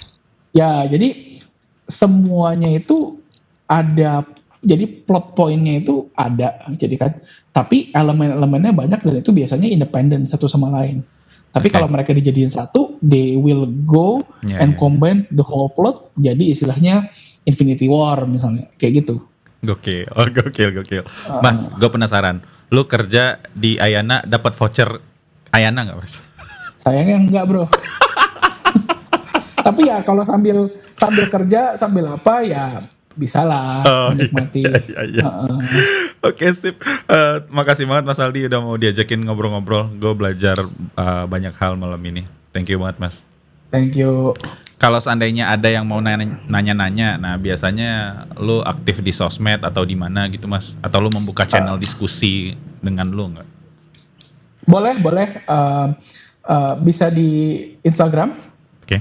Ya, 0.49 0.71
jadi 0.89 1.37
semuanya 1.85 2.73
itu 2.73 3.21
ada 3.69 4.25
jadi 4.59 4.85
plot 5.05 5.37
pointnya 5.37 5.79
itu 5.79 6.09
ada 6.17 6.67
jadi 6.75 6.95
kan 6.99 7.11
tapi 7.53 7.93
elemen-elemennya 7.95 8.75
banyak 8.75 8.99
dan 9.01 9.15
itu 9.21 9.31
biasanya 9.31 9.69
independen 9.69 10.27
satu 10.27 10.49
sama 10.51 10.67
lain 10.73 11.05
tapi 11.49 11.71
okay. 11.71 11.79
kalau 11.79 11.87
mereka 11.89 12.11
dijadiin 12.11 12.51
satu 12.51 12.99
they 12.99 13.39
will 13.39 13.65
go 13.87 14.19
yeah, 14.45 14.61
and 14.61 14.75
yeah. 14.75 14.79
combine 14.81 15.23
the 15.31 15.45
whole 15.45 15.71
plot 15.71 16.11
jadi 16.19 16.51
istilahnya 16.51 17.07
Infinity 17.47 17.87
War 17.87 18.25
misalnya 18.27 18.67
kayak 18.77 19.05
gitu 19.05 19.23
Gokil, 19.59 20.07
oh 20.15 20.23
gokil, 20.31 20.71
gokil. 20.71 21.03
Uh, 21.27 21.43
mas, 21.43 21.67
gue 21.67 21.89
penasaran. 21.91 22.39
Lu 22.71 22.87
kerja 22.87 23.43
di 23.51 23.75
Ayana 23.75 24.23
dapat 24.23 24.55
voucher 24.55 25.03
Ayana 25.51 25.83
nggak 25.83 25.99
mas? 25.99 26.23
Sayangnya 26.79 27.15
enggak 27.19 27.45
bro. 27.47 27.65
Tapi 29.67 29.81
ya 29.87 30.01
kalau 30.01 30.23
sambil 30.23 30.71
sambil 30.95 31.25
kerja 31.27 31.75
sambil 31.79 32.15
apa 32.15 32.43
ya 32.43 32.79
bisa 33.19 33.43
lah 33.43 33.83
oh, 33.83 34.15
iya, 34.15 34.15
menikmati. 34.15 34.63
Iya, 34.63 34.79
iya, 34.87 35.01
iya. 35.11 35.23
Uh, 35.27 35.59
Oke 36.23 36.47
okay, 36.47 36.55
sip. 36.55 36.79
Uh, 37.11 37.43
makasih 37.51 37.83
banget 37.83 38.07
Mas 38.07 38.19
Aldi 38.19 38.47
udah 38.47 38.59
mau 38.63 38.79
diajakin 38.79 39.19
ngobrol-ngobrol. 39.27 39.91
Gue 39.99 40.15
belajar 40.15 40.63
uh, 40.95 41.25
banyak 41.27 41.51
hal 41.59 41.75
malam 41.75 41.99
ini. 42.07 42.23
Thank 42.55 42.71
you 42.71 42.79
banget 42.79 43.03
Mas. 43.03 43.15
Thank 43.69 43.99
you 43.99 44.33
kalau 44.79 45.03
seandainya 45.03 45.51
ada 45.51 45.67
yang 45.67 45.83
mau 45.83 45.99
nanya-nanya, 45.99 47.19
nah 47.19 47.35
biasanya 47.35 48.23
lu 48.39 48.63
aktif 48.63 49.03
di 49.03 49.11
sosmed 49.11 49.59
atau 49.59 49.83
di 49.83 49.99
mana 49.99 50.31
gitu 50.31 50.47
mas? 50.47 50.71
Atau 50.79 51.03
lu 51.03 51.11
membuka 51.11 51.43
channel 51.43 51.75
uh, 51.75 51.81
diskusi 51.83 52.55
dengan 52.79 53.11
lu 53.11 53.35
nggak? 53.35 53.47
Boleh, 54.63 54.95
boleh. 55.03 55.27
Uh, 55.43 55.91
uh, 56.49 56.73
bisa 56.81 57.13
di 57.13 57.61
Instagram. 57.85 58.33
Oke. 58.83 58.97
Okay. 58.97 58.99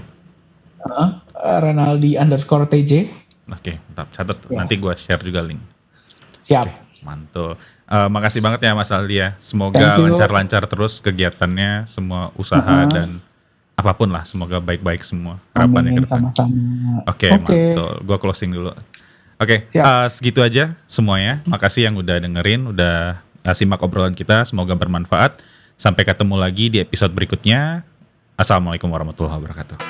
Uh, 0.84 1.16
Renaldi 1.64 2.20
underscore 2.20 2.68
TJ. 2.68 3.08
Oke, 3.48 3.72
okay, 3.72 3.74
mantap. 3.88 4.12
Catat. 4.12 4.38
Yeah. 4.52 4.58
Nanti 4.60 4.74
gue 4.76 4.92
share 4.94 5.24
juga 5.24 5.40
link. 5.40 5.62
Siap. 6.38 6.64
Okay, 6.68 6.76
mantul. 7.02 7.56
Uh, 7.88 8.04
makasih 8.12 8.44
banget 8.44 8.68
ya 8.68 8.76
Mas 8.76 8.92
Aldi 8.92 9.16
ya. 9.16 9.28
Semoga 9.40 9.96
lancar-lancar 9.96 10.68
terus 10.68 11.00
kegiatannya, 11.00 11.88
semua 11.88 12.28
usaha 12.36 12.60
uh 12.60 12.84
-huh. 12.84 12.92
dan 12.92 13.08
apa 13.78 13.94
pun 13.94 14.10
lah 14.10 14.26
semoga 14.26 14.58
baik-baik 14.58 15.06
semua 15.06 15.38
harapannya 15.56 15.96
ke 15.96 16.02
depan. 16.04 16.28
Sama-sama. 16.28 17.06
Oke, 17.08 17.30
okay, 17.30 17.30
okay. 17.32 17.64
mantul. 17.72 17.92
Gua 18.04 18.18
closing 18.20 18.50
dulu. 18.52 18.74
Oke, 19.38 19.64
okay, 19.64 19.80
uh, 19.80 20.10
segitu 20.10 20.42
aja 20.42 20.74
semuanya. 20.90 21.40
Makasih 21.46 21.86
yang 21.88 21.94
udah 21.96 22.18
dengerin, 22.20 22.74
udah 22.74 23.22
uh, 23.22 23.54
simak 23.56 23.80
obrolan 23.80 24.12
kita. 24.12 24.44
Semoga 24.44 24.74
bermanfaat. 24.74 25.40
Sampai 25.78 26.02
ketemu 26.02 26.34
lagi 26.34 26.66
di 26.74 26.82
episode 26.82 27.14
berikutnya. 27.14 27.86
Assalamualaikum 28.34 28.90
warahmatullahi 28.90 29.38
wabarakatuh. 29.38 29.87